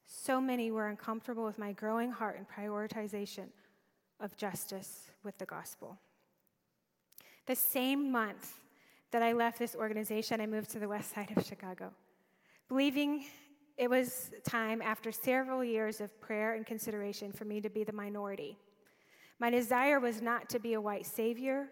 So 0.06 0.40
many 0.40 0.70
were 0.70 0.88
uncomfortable 0.88 1.44
with 1.44 1.58
my 1.58 1.72
growing 1.72 2.10
heart 2.10 2.38
and 2.38 2.46
prioritization 2.48 3.48
of 4.20 4.36
justice 4.36 5.10
with 5.22 5.36
the 5.38 5.46
gospel. 5.46 5.98
The 7.46 7.54
same 7.54 8.10
month 8.10 8.60
that 9.10 9.22
I 9.22 9.32
left 9.32 9.58
this 9.58 9.74
organization, 9.74 10.40
I 10.40 10.46
moved 10.46 10.70
to 10.70 10.78
the 10.78 10.88
west 10.88 11.14
side 11.14 11.32
of 11.36 11.44
Chicago, 11.44 11.92
believing 12.68 13.24
it 13.76 13.88
was 13.88 14.30
time, 14.44 14.82
after 14.82 15.12
several 15.12 15.62
years 15.62 16.00
of 16.00 16.20
prayer 16.20 16.54
and 16.54 16.66
consideration, 16.66 17.30
for 17.30 17.44
me 17.44 17.60
to 17.60 17.70
be 17.70 17.84
the 17.84 17.92
minority. 17.92 18.58
My 19.38 19.50
desire 19.50 20.00
was 20.00 20.20
not 20.20 20.48
to 20.50 20.58
be 20.58 20.72
a 20.72 20.80
white 20.80 21.06
savior 21.06 21.68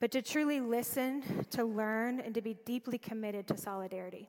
but 0.00 0.10
to 0.12 0.22
truly 0.22 0.60
listen, 0.60 1.22
to 1.50 1.64
learn, 1.64 2.20
and 2.20 2.34
to 2.34 2.42
be 2.42 2.54
deeply 2.64 2.98
committed 2.98 3.46
to 3.48 3.56
solidarity. 3.56 4.28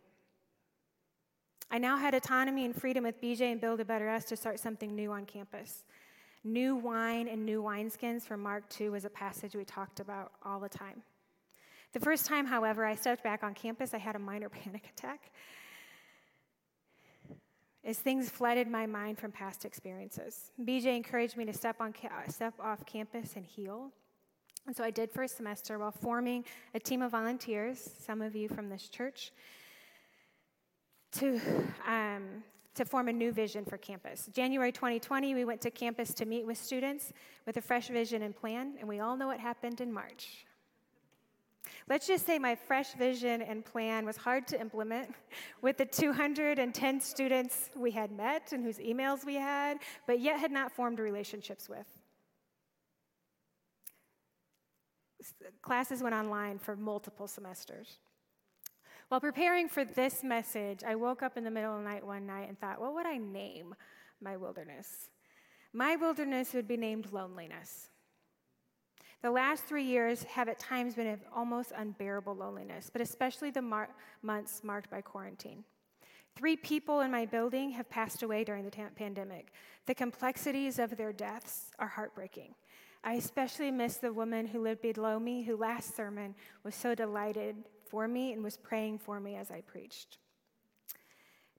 I 1.71 1.78
now 1.78 1.97
had 1.97 2.13
autonomy 2.13 2.65
and 2.65 2.75
freedom 2.75 3.04
with 3.04 3.19
BJ 3.21 3.51
and 3.51 3.60
Build 3.60 3.80
a 3.80 3.86
Better 3.86 4.10
Us 4.10 4.25
to 4.25 4.36
start 4.36 4.60
something 4.60 4.95
new 4.95 5.12
on 5.12 5.25
campus. 5.25 5.84
New 6.43 6.75
wine 6.75 7.28
and 7.28 7.45
new 7.45 7.63
wineskins 7.63 8.21
from 8.21 8.41
Mark 8.41 8.69
2 8.69 8.91
was 8.91 9.04
a 9.04 9.10
passage 9.10 9.56
we 9.56 9.65
talked 9.65 9.99
about 9.99 10.32
all 10.43 10.60
the 10.60 10.69
time. 10.69 11.01
The 11.93 11.99
first 11.99 12.25
time, 12.25 12.45
however, 12.45 12.86
I 12.86 12.93
stepped 12.93 13.23
back 13.23 13.43
on 13.43 13.54
campus, 13.54 13.93
I 13.93 13.97
had 13.97 14.15
a 14.15 14.19
minor 14.19 14.49
panic 14.63 14.89
attack 14.95 15.32
as 17.86 17.99
things 17.99 18.30
flooded 18.30 18.67
my 18.67 18.86
mind 18.86 19.17
from 19.19 19.32
past 19.32 19.63
experiences. 19.63 20.51
BJ 20.63 20.95
encouraged 20.95 21.38
me 21.38 21.45
to 21.45 21.54
step, 21.54 21.78
on 21.80 21.93
step 22.28 22.54
off 22.60 22.86
campus 22.86 23.34
and 23.36 23.45
heal. 23.45 23.91
And 24.67 24.75
so 24.75 24.84
I 24.84 24.89
did 24.89 25.12
for 25.12 25.23
a 25.23 25.28
semester 25.28 25.78
while 25.78 25.91
forming 25.91 26.43
a 26.73 26.80
team 26.80 27.01
of 27.01 27.12
volunteers, 27.12 27.89
some 28.04 28.21
of 28.21 28.36
you 28.36 28.49
from 28.49 28.69
this 28.69 28.89
church, 28.89 29.32
to, 31.13 31.39
um, 31.88 32.43
to 32.73 32.84
form 32.84 33.08
a 33.08 33.13
new 33.13 33.32
vision 33.32 33.63
for 33.63 33.78
campus. 33.78 34.28
January 34.34 34.71
2020, 34.71 35.36
we 35.36 35.45
went 35.45 35.62
to 35.62 35.71
campus 35.71 36.13
to 36.15 36.25
meet 36.25 36.45
with 36.45 36.58
students 36.58 37.13
with 37.45 37.58
a 37.58 37.62
fresh 37.62 37.89
vision 37.89 38.23
and 38.23 38.36
plan, 38.36 38.73
and 38.80 38.89
we 38.89 38.99
all 38.99 39.15
know 39.15 39.28
what 39.28 39.39
happened 39.39 39.82
in 39.82 39.93
March. 39.93 40.45
Let's 41.88 42.08
just 42.08 42.25
say 42.25 42.39
my 42.39 42.56
fresh 42.56 42.93
vision 42.93 43.43
and 43.43 43.63
plan 43.63 44.06
was 44.06 44.17
hard 44.17 44.47
to 44.47 44.60
implement 44.60 45.13
with 45.62 45.78
the 45.78 45.86
210 45.86 46.99
students 46.99 47.69
we 47.75 47.91
had 47.91 48.12
met 48.12 48.51
and 48.51 48.63
whose 48.63 48.80
emails 48.80 49.23
we 49.25 49.36
had, 49.36 49.78
but 50.08 50.19
yet 50.19 50.39
had 50.39 50.51
not 50.51 50.71
formed 50.71 50.99
relationships 50.99 51.69
with. 51.69 51.86
Classes 55.61 56.01
went 56.01 56.15
online 56.15 56.59
for 56.59 56.75
multiple 56.75 57.27
semesters. 57.27 57.97
While 59.09 59.21
preparing 59.21 59.67
for 59.69 59.85
this 59.85 60.23
message, 60.23 60.83
I 60.83 60.95
woke 60.95 61.21
up 61.21 61.38
in 61.38 61.43
the 61.43 61.51
middle 61.51 61.73
of 61.73 61.83
the 61.83 61.89
night 61.89 62.05
one 62.05 62.25
night 62.25 62.49
and 62.49 62.59
thought, 62.59 62.81
what 62.81 62.95
would 62.95 63.05
I 63.05 63.17
name 63.17 63.75
my 64.21 64.35
wilderness? 64.35 65.09
My 65.73 65.95
wilderness 65.95 66.53
would 66.53 66.67
be 66.67 66.77
named 66.77 67.11
loneliness. 67.11 67.89
The 69.21 69.31
last 69.31 69.63
three 69.65 69.83
years 69.83 70.23
have 70.23 70.47
at 70.47 70.59
times 70.59 70.95
been 70.95 71.07
of 71.07 71.19
almost 71.35 71.71
unbearable 71.75 72.35
loneliness, 72.35 72.89
but 72.91 73.01
especially 73.01 73.51
the 73.51 73.61
mar- 73.61 73.89
months 74.21 74.63
marked 74.63 74.89
by 74.89 75.01
quarantine. 75.01 75.63
Three 76.35 76.55
people 76.57 77.01
in 77.01 77.11
my 77.11 77.25
building 77.25 77.71
have 77.71 77.89
passed 77.89 78.21
away 78.21 78.43
during 78.43 78.65
the 78.65 78.71
ta- 78.71 78.89
pandemic. 78.95 79.51
The 79.85 79.95
complexities 79.95 80.79
of 80.79 80.97
their 80.97 81.13
deaths 81.13 81.71
are 81.79 81.88
heartbreaking. 81.88 82.55
I 83.05 83.13
especially 83.13 83.69
miss 83.69 83.97
the 83.97 84.11
woman 84.11 84.47
who 84.47 84.59
lived 84.59 84.81
below 84.81 85.19
me, 85.19 85.43
who 85.43 85.55
last 85.55 85.95
sermon 85.95 86.33
was 86.63 86.73
so 86.73 86.95
delighted 86.95 87.55
for 87.87 88.07
me 88.07 88.33
and 88.33 88.43
was 88.43 88.57
praying 88.57 88.97
for 88.97 89.19
me 89.19 89.35
as 89.35 89.51
I 89.51 89.61
preached. 89.61 90.17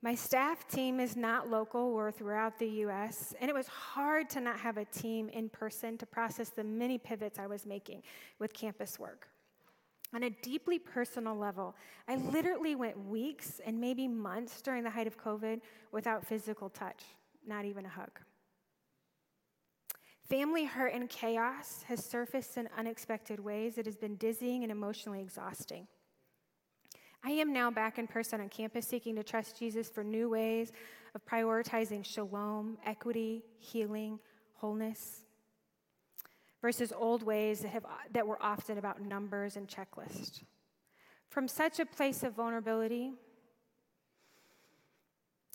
My 0.03 0.17
staff 0.17 0.67
team 0.67 0.99
is 0.99 1.15
not 1.15 1.49
local 1.49 1.81
or 1.81 2.11
throughout 2.11 2.59
the 2.59 2.69
US, 2.85 3.33
and 3.41 3.49
it 3.49 3.55
was 3.55 3.69
hard 3.69 4.29
to 4.31 4.41
not 4.41 4.59
have 4.59 4.77
a 4.77 4.85
team 4.87 5.29
in 5.29 5.49
person 5.49 5.97
to 5.99 6.05
process 6.05 6.51
the 6.51 6.65
many 6.65 6.99
pivots 6.99 7.39
I 7.39 7.47
was 7.47 7.65
making 7.65 8.03
with 8.41 8.53
campus 8.53 8.99
work. 8.99 9.29
On 10.15 10.25
a 10.25 10.31
deeply 10.31 10.81
personal 10.81 11.37
level, 11.37 11.77
I 12.09 12.17
literally 12.17 12.75
went 12.75 12.99
weeks 13.07 13.61
and 13.65 13.81
maybe 13.81 14.09
months 14.09 14.61
during 14.63 14.83
the 14.83 14.91
height 14.91 15.07
of 15.07 15.17
COVID 15.17 15.61
without 15.93 16.27
physical 16.27 16.69
touch, 16.71 17.05
not 17.47 17.65
even 17.65 17.87
a 17.87 17.89
hug. 17.89 18.19
Family 20.29 20.65
hurt 20.65 20.93
and 20.93 21.09
chaos 21.09 21.85
has 21.87 22.05
surfaced 22.05 22.57
in 22.57 22.69
unexpected 22.77 23.39
ways. 23.39 23.79
It 23.79 23.87
has 23.87 23.97
been 23.97 24.17
dizzying 24.17 24.65
and 24.65 24.73
emotionally 24.73 25.21
exhausting. 25.21 25.87
I 27.23 27.31
am 27.31 27.53
now 27.53 27.71
back 27.71 27.99
in 27.99 28.07
person 28.07 28.41
on 28.41 28.49
campus 28.49 28.87
seeking 28.87 29.15
to 29.17 29.23
trust 29.23 29.59
Jesus 29.59 29.89
for 29.89 30.03
new 30.03 30.29
ways 30.29 30.73
of 31.15 31.25
prioritizing 31.25 32.05
shalom, 32.05 32.77
equity, 32.85 33.45
healing, 33.59 34.19
wholeness, 34.55 35.23
versus 36.61 36.93
old 36.97 37.23
ways 37.23 37.61
that, 37.61 37.69
have, 37.69 37.87
that 38.13 38.27
were 38.27 38.43
often 38.43 38.79
about 38.79 39.01
numbers 39.01 39.57
and 39.57 39.69
checklists. 39.69 40.43
From 41.29 41.47
such 41.47 41.79
a 41.79 41.87
place 41.87 42.23
of 42.23 42.35
vulnerability, 42.35 43.13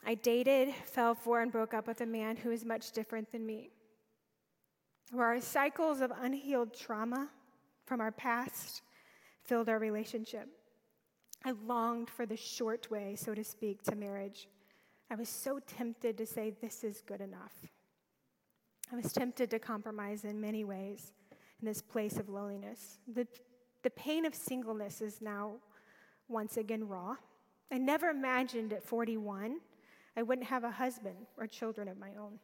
I 0.06 0.16
dated, 0.16 0.74
fell 0.86 1.14
for, 1.14 1.42
and 1.42 1.52
broke 1.52 1.74
up 1.74 1.88
with 1.88 2.02
a 2.02 2.06
man 2.06 2.38
who 2.38 2.52
is 2.52 2.66
much 2.66 2.92
different 2.92 3.32
than 3.32 3.46
me. 3.46 3.70
Where 5.12 5.28
our 5.28 5.42
cycles 5.42 6.02
of 6.02 6.12
unhealed 6.22 6.74
trauma 6.74 7.30
from 7.86 8.02
our 8.02 8.12
past 8.12 8.82
filled 9.44 9.70
our 9.70 9.80
relationship. 9.80 10.48
I 11.44 11.54
longed 11.66 12.10
for 12.10 12.26
the 12.26 12.38
short 12.38 12.90
way, 12.90 13.16
so 13.18 13.34
to 13.34 13.44
speak, 13.44 13.84
to 13.84 13.96
marriage. 13.96 14.48
I 15.10 15.16
was 15.16 15.28
so 15.28 15.60
tempted 15.60 16.18
to 16.18 16.26
say, 16.26 16.54
This 16.62 16.84
is 16.84 17.02
good 17.02 17.20
enough. 17.20 17.54
I 18.92 18.96
was 18.96 19.12
tempted 19.12 19.50
to 19.52 19.60
compromise 19.60 20.26
in 20.26 20.40
many 20.40 20.64
ways 20.64 21.14
in 21.62 21.68
this 21.68 21.82
place 21.82 22.18
of 22.18 22.30
loneliness. 22.30 23.00
The, 23.14 23.28
the 23.84 23.90
pain 23.90 24.26
of 24.26 24.36
singleness 24.36 25.02
is 25.02 25.22
now 25.22 25.56
once 26.28 26.58
again 26.58 26.88
raw. 26.88 27.16
I 27.72 27.78
never 27.78 28.10
imagined 28.10 28.74
at 28.74 28.84
41 28.84 29.60
I 30.18 30.24
wouldn't 30.24 30.48
have 30.48 30.64
a 30.64 30.72
husband 30.72 31.16
or 31.38 31.48
children 31.48 31.88
of 31.88 31.98
my 31.98 32.10
own. 32.20 32.40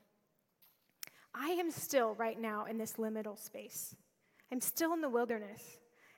I 1.40 1.50
am 1.50 1.70
still 1.70 2.16
right 2.16 2.40
now 2.40 2.66
in 2.66 2.78
this 2.78 2.94
liminal 2.94 3.38
space. 3.38 3.96
I'm 4.52 4.62
still 4.62 4.94
in 4.94 5.02
the 5.02 5.10
wilderness. 5.10 5.62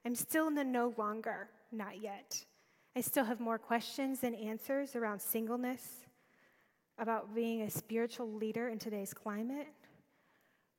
I'm 0.05 0.15
still 0.15 0.47
in 0.47 0.55
the 0.55 0.63
no 0.63 0.93
longer, 0.97 1.49
not 1.71 2.01
yet. 2.01 2.43
I 2.95 3.01
still 3.01 3.25
have 3.25 3.39
more 3.39 3.57
questions 3.57 4.21
than 4.21 4.33
answers 4.33 4.95
around 4.95 5.21
singleness, 5.21 6.05
about 6.97 7.35
being 7.35 7.63
a 7.63 7.69
spiritual 7.69 8.31
leader 8.31 8.69
in 8.69 8.79
today's 8.79 9.13
climate, 9.13 9.67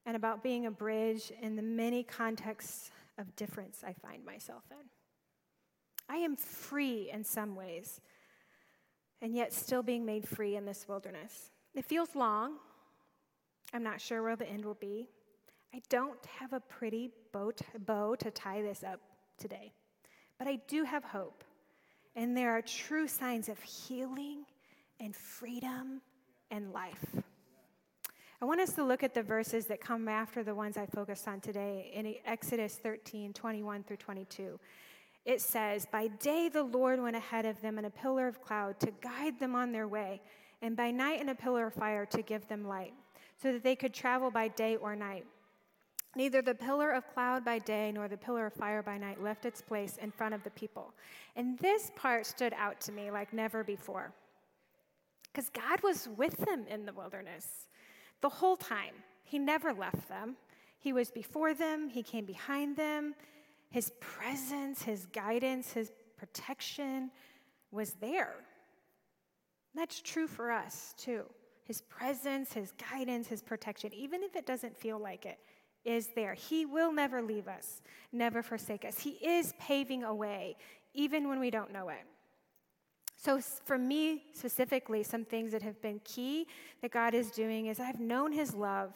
and 0.07 0.17
about 0.17 0.43
being 0.43 0.67
a 0.67 0.71
bridge 0.71 1.33
in 1.43 1.57
the 1.57 1.63
many 1.63 2.03
contexts 2.03 2.91
of 3.19 3.37
difference 3.37 3.85
I 3.87 3.93
find 3.93 4.25
myself 4.25 4.63
in. 4.71 4.87
I 6.09 6.17
am 6.17 6.37
free 6.37 7.11
in 7.13 7.25
some 7.25 7.55
ways, 7.55 8.01
and 9.21 9.35
yet 9.35 9.53
still 9.53 9.83
being 9.83 10.05
made 10.05 10.27
free 10.27 10.57
in 10.57 10.65
this 10.65 10.89
wilderness. 10.89 11.51
It 11.75 11.85
feels 11.85 12.15
long. 12.15 12.55
I'm 13.73 13.83
not 13.83 14.01
sure 14.01 14.23
where 14.23 14.37
the 14.37 14.49
end 14.49 14.65
will 14.65 14.75
be. 14.75 15.09
I 15.75 15.81
don't 15.89 16.19
have 16.39 16.53
a 16.53 16.61
pretty 16.61 17.11
bow, 17.33 17.53
bow 17.87 18.17
to 18.17 18.31
tie 18.31 18.63
this 18.63 18.83
up 18.83 19.01
today, 19.39 19.73
but 20.39 20.49
I 20.49 20.61
do 20.67 20.85
have 20.85 21.05
hope 21.05 21.45
and 22.17 22.37
there 22.37 22.51
are 22.51 22.63
true 22.63 23.07
signs 23.07 23.49
of 23.49 23.59
healing 23.61 24.45
and 24.99 25.15
freedom 25.15 26.01
and 26.51 26.73
life. 26.73 27.05
I 28.43 28.45
want 28.45 28.61
us 28.61 28.73
to 28.75 28.85
look 28.85 29.03
at 29.03 29.15
the 29.15 29.23
verses 29.23 29.67
that 29.67 29.81
come 29.81 30.09
after 30.09 30.43
the 30.43 30.55
ones 30.55 30.77
I 30.77 30.87
focused 30.87 31.29
on 31.29 31.41
today 31.41 31.91
in 31.95 32.15
Exodus 32.25 32.77
13 32.77 33.33
21 33.33 33.85
through 33.85 33.99
22. 33.99 34.59
It 35.27 35.41
says, 35.41 35.87
By 35.91 36.09
day 36.09 36.49
the 36.49 36.63
Lord 36.63 37.01
went 37.03 37.17
ahead 37.17 37.45
of 37.45 37.61
them 37.61 37.79
in 37.79 37.85
a 37.85 37.91
pillar 37.91 38.27
of 38.27 38.43
cloud 38.43 38.81
to 38.81 38.93
guide 39.03 39.39
them 39.39 39.55
on 39.55 39.73
their 39.73 39.87
way, 39.87 40.23
and 40.63 40.75
by 40.75 40.91
night 40.91 41.21
in 41.21 41.29
a 41.29 41.35
pillar 41.35 41.67
of 41.67 41.75
fire 41.75 42.07
to 42.07 42.23
give 42.23 42.49
them 42.49 42.67
light, 42.67 42.95
so 43.41 43.53
that 43.53 43.63
they 43.63 43.77
could 43.77 43.95
travel 43.95 44.31
by 44.31 44.49
day 44.49 44.77
or 44.77 44.95
night. 44.95 45.25
Neither 46.17 46.43
the 46.43 46.55
pillar 46.55 46.91
of 46.91 47.07
cloud 47.15 47.45
by 47.45 47.61
day 47.61 47.93
nor 47.93 48.09
the 48.09 48.17
pillar 48.17 48.47
of 48.47 48.53
fire 48.53 48.83
by 48.83 48.99
night 48.99 49.23
left 49.23 49.45
its 49.45 49.63
place 49.63 49.97
in 49.97 50.11
front 50.11 50.35
of 50.35 50.43
the 50.43 50.51
people. 50.51 50.93
And 51.37 51.59
this 51.59 51.93
part 51.95 52.27
stood 52.27 52.53
out 52.57 52.81
to 52.83 52.93
me 52.93 53.11
like 53.11 53.33
never 53.33 53.63
before. 53.63 54.13
Because 55.33 55.51
God 55.51 55.81
was 55.83 56.09
with 56.17 56.37
them 56.39 56.67
in 56.69 56.85
the 56.85 56.93
wilderness 56.93 57.69
the 58.21 58.29
whole 58.29 58.57
time. 58.57 58.95
He 59.23 59.39
never 59.39 59.73
left 59.73 60.09
them. 60.09 60.37
He 60.81 60.93
was 60.93 61.11
before 61.11 61.55
them, 61.55 61.89
He 61.89 62.03
came 62.03 62.25
behind 62.25 62.77
them. 62.77 63.15
His 63.71 63.93
presence, 64.01 64.83
His 64.83 65.07
guidance, 65.07 65.73
His 65.73 65.93
protection 66.17 67.11
was 67.71 67.93
there. 68.01 68.35
That's 69.75 70.01
true 70.01 70.27
for 70.27 70.51
us 70.51 70.95
too. 70.99 71.25
His 71.71 71.83
presence, 71.83 72.53
His 72.53 72.73
guidance, 72.91 73.29
His 73.29 73.43
protection, 73.43 73.95
even 73.95 74.25
if 74.25 74.35
it 74.35 74.45
doesn't 74.45 74.77
feel 74.77 74.99
like 74.99 75.25
it 75.25 75.39
is 75.85 76.09
there. 76.17 76.35
He 76.35 76.67
will 76.67 76.91
never 76.91 77.23
leave 77.23 77.47
us, 77.47 77.81
never 78.11 78.43
forsake 78.43 78.85
us. 78.85 78.99
He 78.99 79.11
is 79.11 79.55
paving 79.61 80.03
a 80.03 80.13
way, 80.13 80.57
even 80.95 81.29
when 81.29 81.39
we 81.39 81.49
don't 81.49 81.73
know 81.73 81.89
it. 81.89 82.05
So, 83.17 83.41
for 83.41 83.79
me 83.79 84.25
specifically, 84.33 85.05
some 85.05 85.25
things 85.25 85.53
that 85.53 85.63
have 85.63 85.81
been 85.81 86.01
key 86.03 86.49
that 86.83 86.91
God 86.91 87.15
is 87.15 87.31
doing 87.31 87.67
is 87.67 87.79
I've 87.79 88.01
known 88.01 88.33
His 88.33 88.53
love 88.53 88.93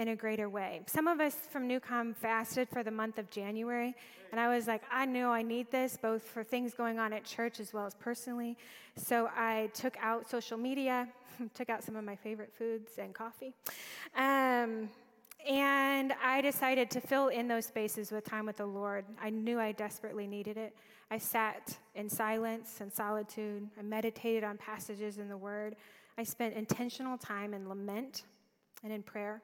in 0.00 0.08
a 0.08 0.16
greater 0.16 0.48
way. 0.48 0.80
Some 0.86 1.06
of 1.06 1.20
us 1.20 1.36
from 1.50 1.68
Newcom 1.68 2.16
fasted 2.16 2.70
for 2.70 2.82
the 2.82 2.90
month 2.90 3.18
of 3.18 3.28
January, 3.28 3.94
and 4.30 4.40
I 4.40 4.48
was 4.48 4.66
like, 4.66 4.82
I 4.90 5.04
know 5.04 5.30
I 5.30 5.42
need 5.42 5.70
this 5.70 5.98
both 6.00 6.22
for 6.22 6.42
things 6.42 6.72
going 6.72 6.98
on 6.98 7.12
at 7.12 7.22
church 7.22 7.60
as 7.60 7.74
well 7.74 7.84
as 7.84 7.94
personally. 7.94 8.56
So 8.96 9.28
I 9.36 9.68
took 9.74 9.98
out 10.00 10.28
social 10.28 10.56
media, 10.56 11.06
took 11.54 11.68
out 11.68 11.84
some 11.84 11.96
of 11.96 12.04
my 12.04 12.16
favorite 12.16 12.50
foods 12.56 12.92
and 12.96 13.14
coffee. 13.14 13.52
Um, 14.16 14.88
and 15.46 16.14
I 16.24 16.40
decided 16.40 16.90
to 16.92 17.00
fill 17.02 17.28
in 17.28 17.46
those 17.46 17.66
spaces 17.66 18.10
with 18.10 18.24
time 18.24 18.46
with 18.46 18.56
the 18.56 18.66
Lord. 18.66 19.04
I 19.20 19.28
knew 19.28 19.60
I 19.60 19.72
desperately 19.72 20.26
needed 20.26 20.56
it. 20.56 20.74
I 21.10 21.18
sat 21.18 21.76
in 21.94 22.08
silence 22.08 22.78
and 22.80 22.90
solitude. 22.90 23.68
I 23.78 23.82
meditated 23.82 24.44
on 24.44 24.56
passages 24.56 25.18
in 25.18 25.28
the 25.28 25.36
Word. 25.36 25.76
I 26.16 26.22
spent 26.22 26.54
intentional 26.54 27.18
time 27.18 27.52
in 27.52 27.68
lament 27.68 28.22
and 28.82 28.92
in 28.92 29.02
prayer. 29.02 29.42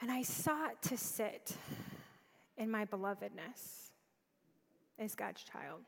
And 0.00 0.10
I 0.10 0.22
sought 0.22 0.82
to 0.82 0.96
sit 0.96 1.56
in 2.56 2.70
my 2.70 2.84
belovedness 2.84 3.90
as 4.98 5.14
God's 5.14 5.42
child 5.42 5.80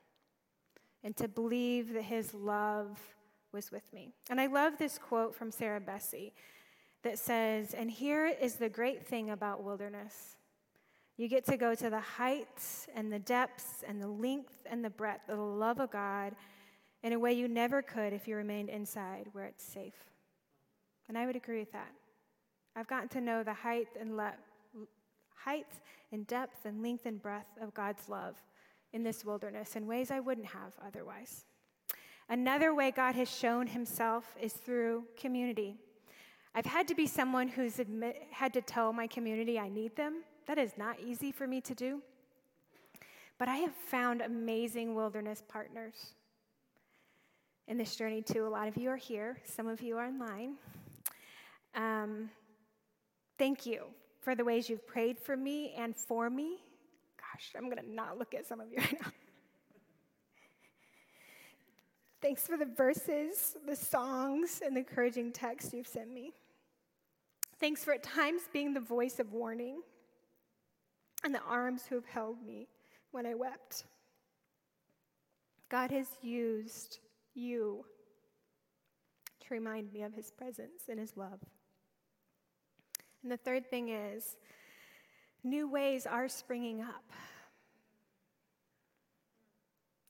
and 1.04 1.16
to 1.16 1.28
believe 1.28 1.92
that 1.92 2.02
His 2.02 2.34
love 2.34 2.98
was 3.52 3.70
with 3.70 3.92
me. 3.92 4.12
And 4.30 4.40
I 4.40 4.46
love 4.46 4.78
this 4.78 4.98
quote 4.98 5.34
from 5.34 5.50
Sarah 5.50 5.80
Bessey 5.80 6.32
that 7.02 7.18
says, 7.18 7.74
And 7.74 7.90
here 7.90 8.26
is 8.26 8.54
the 8.54 8.68
great 8.68 9.06
thing 9.06 9.30
about 9.30 9.62
wilderness 9.62 10.36
you 11.18 11.26
get 11.26 11.44
to 11.46 11.56
go 11.56 11.74
to 11.74 11.90
the 11.90 12.00
heights 12.00 12.86
and 12.94 13.12
the 13.12 13.18
depths 13.18 13.82
and 13.86 14.00
the 14.00 14.06
length 14.06 14.64
and 14.70 14.84
the 14.84 14.90
breadth 14.90 15.28
of 15.28 15.36
the 15.36 15.42
love 15.42 15.80
of 15.80 15.90
God 15.90 16.36
in 17.02 17.12
a 17.12 17.18
way 17.18 17.32
you 17.32 17.48
never 17.48 17.82
could 17.82 18.12
if 18.12 18.28
you 18.28 18.36
remained 18.36 18.70
inside 18.70 19.26
where 19.32 19.44
it's 19.44 19.64
safe. 19.64 19.96
And 21.08 21.18
I 21.18 21.26
would 21.26 21.34
agree 21.34 21.58
with 21.58 21.72
that. 21.72 21.90
I've 22.78 22.86
gotten 22.86 23.08
to 23.08 23.20
know 23.20 23.42
the 23.42 23.54
height 23.54 23.88
and 23.98 24.16
le- 24.16 24.34
and 26.12 26.26
depth 26.26 26.64
and 26.64 26.82
length 26.82 27.06
and 27.06 27.20
breadth 27.20 27.58
of 27.60 27.74
God's 27.74 28.08
love 28.08 28.36
in 28.92 29.02
this 29.02 29.24
wilderness 29.24 29.76
in 29.76 29.86
ways 29.86 30.10
I 30.10 30.20
wouldn't 30.20 30.46
have 30.46 30.74
otherwise. 30.86 31.44
Another 32.28 32.74
way 32.74 32.90
God 32.90 33.14
has 33.14 33.28
shown 33.28 33.66
himself 33.66 34.36
is 34.40 34.52
through 34.52 35.04
community. 35.18 35.76
I've 36.54 36.66
had 36.66 36.86
to 36.88 36.94
be 36.94 37.06
someone 37.06 37.48
who's 37.48 37.78
admit, 37.78 38.22
had 38.30 38.52
to 38.52 38.60
tell 38.60 38.92
my 38.92 39.06
community 39.06 39.58
I 39.58 39.70
need 39.70 39.96
them. 39.96 40.22
That 40.46 40.58
is 40.58 40.72
not 40.76 41.00
easy 41.00 41.32
for 41.32 41.46
me 41.46 41.60
to 41.62 41.74
do. 41.74 42.02
But 43.38 43.48
I 43.48 43.56
have 43.56 43.74
found 43.74 44.20
amazing 44.20 44.94
wilderness 44.94 45.42
partners 45.48 46.12
in 47.66 47.78
this 47.78 47.96
journey, 47.96 48.22
too. 48.22 48.46
A 48.46 48.48
lot 48.48 48.68
of 48.68 48.76
you 48.76 48.90
are 48.90 48.96
here, 48.96 49.38
some 49.44 49.66
of 49.66 49.80
you 49.80 49.96
are 49.96 50.06
online. 50.06 50.56
Um, 51.74 52.30
thank 53.38 53.64
you 53.64 53.84
for 54.20 54.34
the 54.34 54.44
ways 54.44 54.68
you've 54.68 54.86
prayed 54.86 55.18
for 55.18 55.36
me 55.36 55.74
and 55.76 55.96
for 55.96 56.28
me. 56.28 56.58
Gosh, 57.16 57.52
I'm 57.56 57.64
going 57.64 57.82
to 57.82 57.90
not 57.90 58.18
look 58.18 58.34
at 58.34 58.46
some 58.46 58.60
of 58.60 58.70
you 58.70 58.78
right 58.78 58.96
now. 59.00 59.10
Thanks 62.20 62.46
for 62.46 62.56
the 62.56 62.66
verses, 62.66 63.56
the 63.66 63.76
songs, 63.76 64.60
and 64.64 64.74
the 64.74 64.80
encouraging 64.80 65.32
text 65.32 65.72
you've 65.72 65.86
sent 65.86 66.12
me. 66.12 66.32
Thanks 67.60 67.84
for 67.84 67.92
at 67.92 68.02
times 68.02 68.42
being 68.52 68.74
the 68.74 68.80
voice 68.80 69.20
of 69.20 69.32
warning 69.32 69.82
and 71.24 71.34
the 71.34 71.40
arms 71.40 71.84
who 71.88 71.94
have 71.94 72.06
held 72.06 72.44
me 72.44 72.68
when 73.12 73.24
I 73.24 73.34
wept. 73.34 73.84
God 75.68 75.90
has 75.90 76.08
used 76.22 76.98
you 77.34 77.84
to 79.40 79.46
remind 79.54 79.92
me 79.92 80.02
of 80.02 80.14
his 80.14 80.30
presence 80.30 80.88
and 80.88 80.98
his 80.98 81.16
love. 81.16 81.40
And 83.22 83.32
the 83.32 83.36
third 83.36 83.68
thing 83.70 83.88
is, 83.88 84.36
new 85.42 85.68
ways 85.68 86.06
are 86.06 86.28
springing 86.28 86.80
up. 86.80 87.04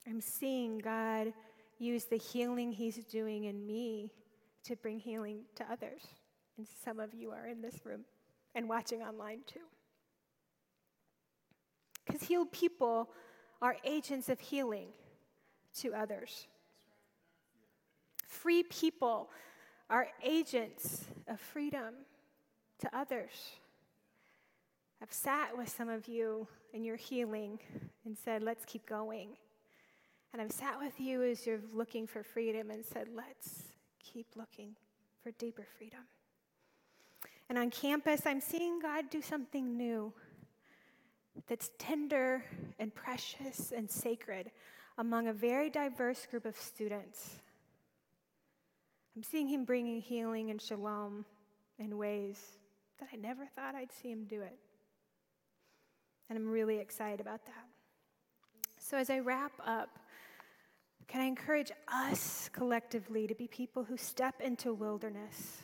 I'm 0.06 0.20
seeing 0.20 0.78
God 0.78 1.32
use 1.78 2.04
the 2.04 2.16
healing 2.16 2.72
he's 2.72 2.96
doing 3.04 3.44
in 3.44 3.66
me 3.66 4.10
to 4.64 4.76
bring 4.76 4.98
healing 4.98 5.42
to 5.56 5.64
others. 5.70 6.02
And 6.56 6.66
some 6.84 6.98
of 6.98 7.14
you 7.14 7.30
are 7.30 7.46
in 7.46 7.62
this 7.62 7.84
room 7.84 8.04
and 8.54 8.68
watching 8.68 9.02
online 9.02 9.40
too. 9.46 9.60
Because 12.06 12.22
healed 12.22 12.50
people 12.52 13.10
are 13.60 13.76
agents 13.84 14.28
of 14.28 14.40
healing 14.40 14.88
to 15.80 15.94
others. 15.94 16.46
Free 18.26 18.62
people 18.62 19.30
are 19.90 20.08
agents 20.22 21.04
of 21.26 21.38
freedom 21.38 21.94
to 22.78 22.96
others. 22.96 23.52
I've 25.02 25.12
sat 25.12 25.56
with 25.56 25.68
some 25.68 25.88
of 25.88 26.08
you 26.08 26.48
in 26.72 26.84
your 26.84 26.96
healing 26.96 27.58
and 28.04 28.16
said, 28.16 28.42
let's 28.42 28.64
keep 28.64 28.86
going. 28.86 29.30
And 30.32 30.42
I've 30.42 30.52
sat 30.52 30.78
with 30.78 30.98
you 31.00 31.22
as 31.22 31.46
you're 31.46 31.60
looking 31.72 32.06
for 32.06 32.22
freedom 32.22 32.70
and 32.70 32.84
said, 32.84 33.08
let's 33.14 33.62
keep 34.02 34.26
looking 34.36 34.74
for 35.22 35.30
deeper 35.32 35.66
freedom. 35.78 36.00
And 37.48 37.56
on 37.56 37.70
campus, 37.70 38.22
I'm 38.26 38.40
seeing 38.40 38.80
God 38.80 39.08
do 39.10 39.22
something 39.22 39.76
new 39.76 40.12
that's 41.46 41.70
tender 41.78 42.44
and 42.78 42.94
precious 42.94 43.72
and 43.74 43.90
sacred 43.90 44.50
among 44.98 45.28
a 45.28 45.32
very 45.32 45.70
diverse 45.70 46.26
group 46.26 46.44
of 46.44 46.56
students. 46.56 47.36
I'm 49.16 49.22
seeing 49.22 49.48
him 49.48 49.64
bringing 49.64 50.00
healing 50.00 50.50
and 50.50 50.60
shalom 50.60 51.24
in 51.78 51.96
ways 51.96 52.38
that 53.00 53.08
I 53.12 53.16
never 53.16 53.46
thought 53.46 53.74
I'd 53.74 53.92
see 53.92 54.10
him 54.10 54.24
do 54.24 54.42
it. 54.42 54.58
And 56.28 56.38
I'm 56.38 56.48
really 56.48 56.78
excited 56.78 57.20
about 57.20 57.44
that. 57.46 57.64
So, 58.78 58.96
as 58.96 59.10
I 59.10 59.18
wrap 59.18 59.52
up, 59.64 59.98
can 61.06 61.22
I 61.22 61.24
encourage 61.24 61.72
us 61.92 62.50
collectively 62.52 63.26
to 63.26 63.34
be 63.34 63.48
people 63.48 63.82
who 63.82 63.96
step 63.96 64.40
into 64.40 64.74
wilderness 64.74 65.62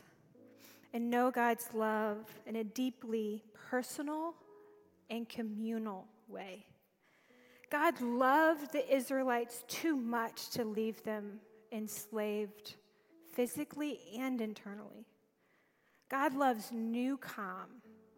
and 0.93 1.11
know 1.11 1.31
God's 1.31 1.69
love 1.75 2.19
in 2.47 2.57
a 2.57 2.65
deeply 2.65 3.45
personal 3.71 4.35
and 5.11 5.29
communal 5.29 6.07
way? 6.29 6.67
God 7.71 8.01
loved 8.01 8.73
the 8.73 8.95
Israelites 8.95 9.65
too 9.69 9.97
much 9.97 10.49
to 10.51 10.65
leave 10.65 11.03
them 11.03 11.41
enslaved 11.73 12.77
physically 13.33 13.99
and 14.17 14.41
internally. 14.41 15.07
God 16.15 16.37
loves 16.37 16.71
new 16.71 17.17
calm 17.17 17.67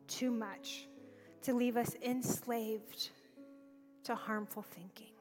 too 0.07 0.31
much 0.31 0.87
to 1.41 1.55
leave 1.55 1.79
us 1.79 1.97
enslaved 2.03 3.09
to 4.05 4.15
harmful 4.15 4.61
thinking. 4.61 5.15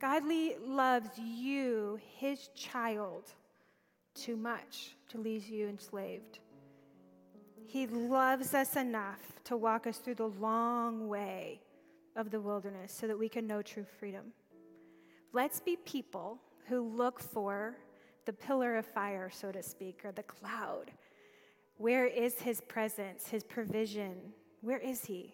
God 0.00 0.24
loves 0.66 1.10
you, 1.16 2.00
his 2.18 2.48
child, 2.56 3.30
too 4.16 4.36
much 4.36 4.96
to 5.10 5.18
leave 5.18 5.46
you 5.46 5.68
enslaved. 5.68 6.40
He 7.68 7.86
loves 7.86 8.52
us 8.52 8.74
enough 8.74 9.20
to 9.44 9.56
walk 9.56 9.86
us 9.86 9.98
through 9.98 10.16
the 10.16 10.26
long 10.26 11.06
way 11.06 11.60
of 12.16 12.32
the 12.32 12.40
wilderness 12.40 12.92
so 12.92 13.06
that 13.06 13.16
we 13.16 13.28
can 13.28 13.46
know 13.46 13.62
true 13.62 13.86
freedom. 14.00 14.32
Let's 15.32 15.60
be 15.60 15.76
people 15.76 16.40
who 16.66 16.80
look 16.80 17.20
for 17.20 17.76
the 18.26 18.32
pillar 18.32 18.74
of 18.76 18.86
fire, 18.86 19.30
so 19.32 19.52
to 19.52 19.62
speak, 19.62 20.00
or 20.04 20.10
the 20.10 20.24
cloud. 20.24 20.90
Where 21.80 22.04
is 22.04 22.38
his 22.38 22.60
presence, 22.60 23.28
his 23.28 23.42
provision? 23.42 24.14
Where 24.60 24.76
is 24.76 25.06
he? 25.06 25.32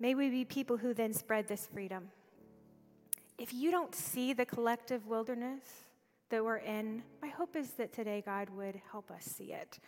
May 0.00 0.14
we 0.14 0.30
be 0.30 0.46
people 0.46 0.78
who 0.78 0.94
then 0.94 1.12
spread 1.12 1.46
this 1.46 1.66
freedom. 1.66 2.08
If 3.36 3.52
you 3.52 3.70
don't 3.70 3.94
see 3.94 4.32
the 4.32 4.46
collective 4.46 5.06
wilderness 5.06 5.60
that 6.30 6.42
we're 6.42 6.56
in, 6.56 7.02
my 7.20 7.28
hope 7.28 7.56
is 7.56 7.72
that 7.72 7.92
today 7.92 8.22
God 8.24 8.48
would 8.48 8.80
help 8.90 9.10
us 9.10 9.26
see 9.26 9.52
it. 9.52 9.80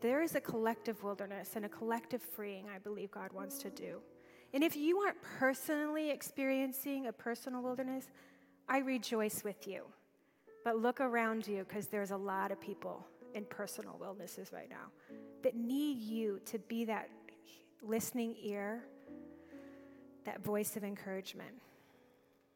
There 0.00 0.22
is 0.22 0.34
a 0.34 0.40
collective 0.40 1.04
wilderness 1.04 1.50
and 1.54 1.66
a 1.66 1.68
collective 1.68 2.22
freeing 2.22 2.70
I 2.74 2.78
believe 2.78 3.10
God 3.10 3.34
wants 3.34 3.58
to 3.58 3.68
do. 3.68 4.00
And 4.54 4.64
if 4.64 4.76
you 4.76 5.00
aren't 5.00 5.20
personally 5.38 6.08
experiencing 6.08 7.08
a 7.08 7.12
personal 7.12 7.62
wilderness, 7.62 8.06
I 8.66 8.78
rejoice 8.78 9.44
with 9.44 9.68
you. 9.68 9.82
But 10.64 10.78
look 10.78 11.02
around 11.02 11.46
you 11.46 11.66
because 11.68 11.88
there's 11.88 12.12
a 12.12 12.16
lot 12.16 12.50
of 12.50 12.58
people 12.58 13.06
in 13.34 13.44
personal 13.44 13.96
wildnesses 14.00 14.52
right 14.52 14.70
now 14.70 14.86
that 15.42 15.54
need 15.56 15.98
you 15.98 16.40
to 16.46 16.58
be 16.58 16.84
that 16.86 17.10
listening 17.82 18.34
ear, 18.42 18.82
that 20.24 20.42
voice 20.42 20.76
of 20.76 20.84
encouragement. 20.84 21.50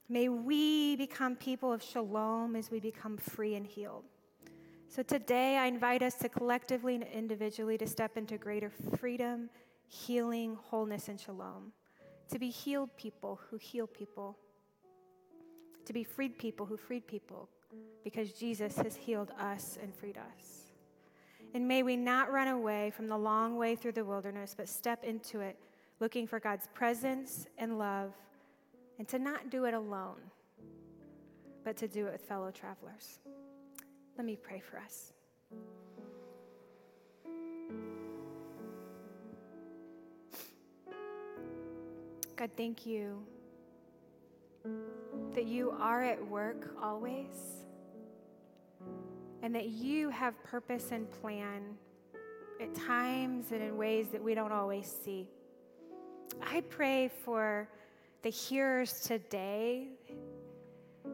May 0.08 0.28
we 0.30 0.96
become 0.96 1.36
people 1.36 1.70
of 1.70 1.82
shalom 1.82 2.56
as 2.56 2.70
we 2.70 2.80
become 2.80 3.18
free 3.18 3.54
and 3.56 3.66
healed. 3.66 4.04
So 4.88 5.02
today, 5.02 5.58
I 5.58 5.66
invite 5.66 6.02
us 6.02 6.14
to 6.14 6.30
collectively 6.30 6.94
and 6.94 7.04
individually 7.04 7.76
to 7.76 7.86
step 7.86 8.16
into 8.16 8.38
greater 8.38 8.70
freedom, 8.96 9.50
healing, 9.86 10.56
wholeness, 10.70 11.08
and 11.08 11.20
shalom. 11.20 11.72
To 12.30 12.38
be 12.38 12.48
healed 12.48 12.96
people 12.96 13.38
who 13.50 13.58
heal 13.58 13.86
people. 13.86 14.38
To 15.84 15.92
be 15.92 16.04
freed 16.04 16.38
people 16.38 16.64
who 16.64 16.78
freed 16.78 17.06
people 17.06 17.50
because 18.02 18.32
Jesus 18.32 18.76
has 18.76 18.96
healed 18.96 19.30
us 19.38 19.78
and 19.82 19.94
freed 19.94 20.16
us. 20.16 20.67
And 21.54 21.66
may 21.66 21.82
we 21.82 21.96
not 21.96 22.30
run 22.30 22.48
away 22.48 22.90
from 22.90 23.08
the 23.08 23.16
long 23.16 23.56
way 23.56 23.74
through 23.74 23.92
the 23.92 24.04
wilderness, 24.04 24.54
but 24.56 24.68
step 24.68 25.02
into 25.04 25.40
it 25.40 25.56
looking 26.00 26.26
for 26.26 26.38
God's 26.38 26.68
presence 26.74 27.46
and 27.58 27.78
love, 27.78 28.12
and 28.98 29.08
to 29.08 29.18
not 29.18 29.50
do 29.50 29.64
it 29.64 29.74
alone, 29.74 30.20
but 31.64 31.76
to 31.78 31.88
do 31.88 32.06
it 32.06 32.12
with 32.12 32.22
fellow 32.22 32.50
travelers. 32.50 33.18
Let 34.16 34.24
me 34.26 34.36
pray 34.36 34.60
for 34.60 34.78
us. 34.78 35.12
God, 42.36 42.50
thank 42.56 42.86
you 42.86 43.24
that 45.34 45.46
you 45.46 45.74
are 45.80 46.04
at 46.04 46.24
work 46.28 46.74
always 46.80 47.57
and 49.42 49.54
that 49.54 49.68
you 49.68 50.10
have 50.10 50.42
purpose 50.44 50.90
and 50.90 51.10
plan 51.10 51.62
at 52.60 52.74
times 52.74 53.52
and 53.52 53.62
in 53.62 53.76
ways 53.76 54.08
that 54.08 54.22
we 54.22 54.34
don't 54.34 54.52
always 54.52 54.92
see. 55.04 55.28
I 56.42 56.60
pray 56.62 57.10
for 57.24 57.68
the 58.22 58.30
hearers 58.30 59.00
today 59.00 59.88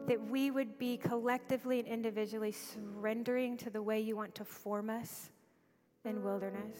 that 0.07 0.29
we 0.29 0.51
would 0.51 0.77
be 0.77 0.97
collectively 0.97 1.79
and 1.79 1.87
individually 1.87 2.51
surrendering 2.51 3.57
to 3.57 3.69
the 3.69 3.81
way 3.81 3.99
you 3.99 4.15
want 4.15 4.35
to 4.35 4.45
form 4.45 4.89
us 4.89 5.29
in 6.03 6.23
wilderness. 6.23 6.77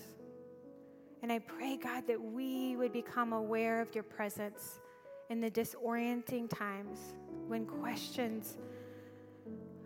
And 1.24 1.32
I 1.32 1.40
pray, 1.40 1.78
God, 1.78 2.06
that 2.08 2.22
we 2.22 2.76
would 2.76 2.94
become 2.94 3.34
aware 3.34 3.82
of 3.82 3.94
your 3.96 4.04
presence 4.04 4.80
in 5.30 5.42
the 5.42 5.50
disorienting 5.50 6.50
times 6.50 7.00
when 7.48 7.66
questions 7.66 8.58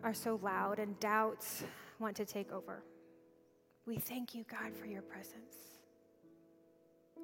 are 0.04 0.14
so 0.14 0.39
loud 0.41 0.80
and 0.80 1.00
doubts 1.00 1.64
want 2.00 2.16
to 2.18 2.26
take 2.26 2.52
over. 2.52 2.84
We 3.86 3.97
thank 3.97 4.36
you, 4.36 4.45
God, 4.50 4.76
for 4.76 4.86
your 4.86 5.02
presence. 5.02 5.56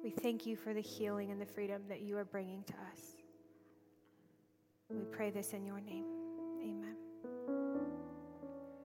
We 0.02 0.10
thank 0.10 0.46
you 0.46 0.56
for 0.56 0.74
the 0.74 0.80
healing 0.80 1.30
and 1.30 1.40
the 1.40 1.46
freedom 1.46 1.82
that 1.88 2.00
you 2.02 2.16
are 2.18 2.24
bringing 2.24 2.62
to 2.64 2.74
us. 2.92 3.00
We 4.88 5.04
pray 5.04 5.30
this 5.30 5.52
in 5.52 5.64
your 5.64 5.80
name. 5.80 6.04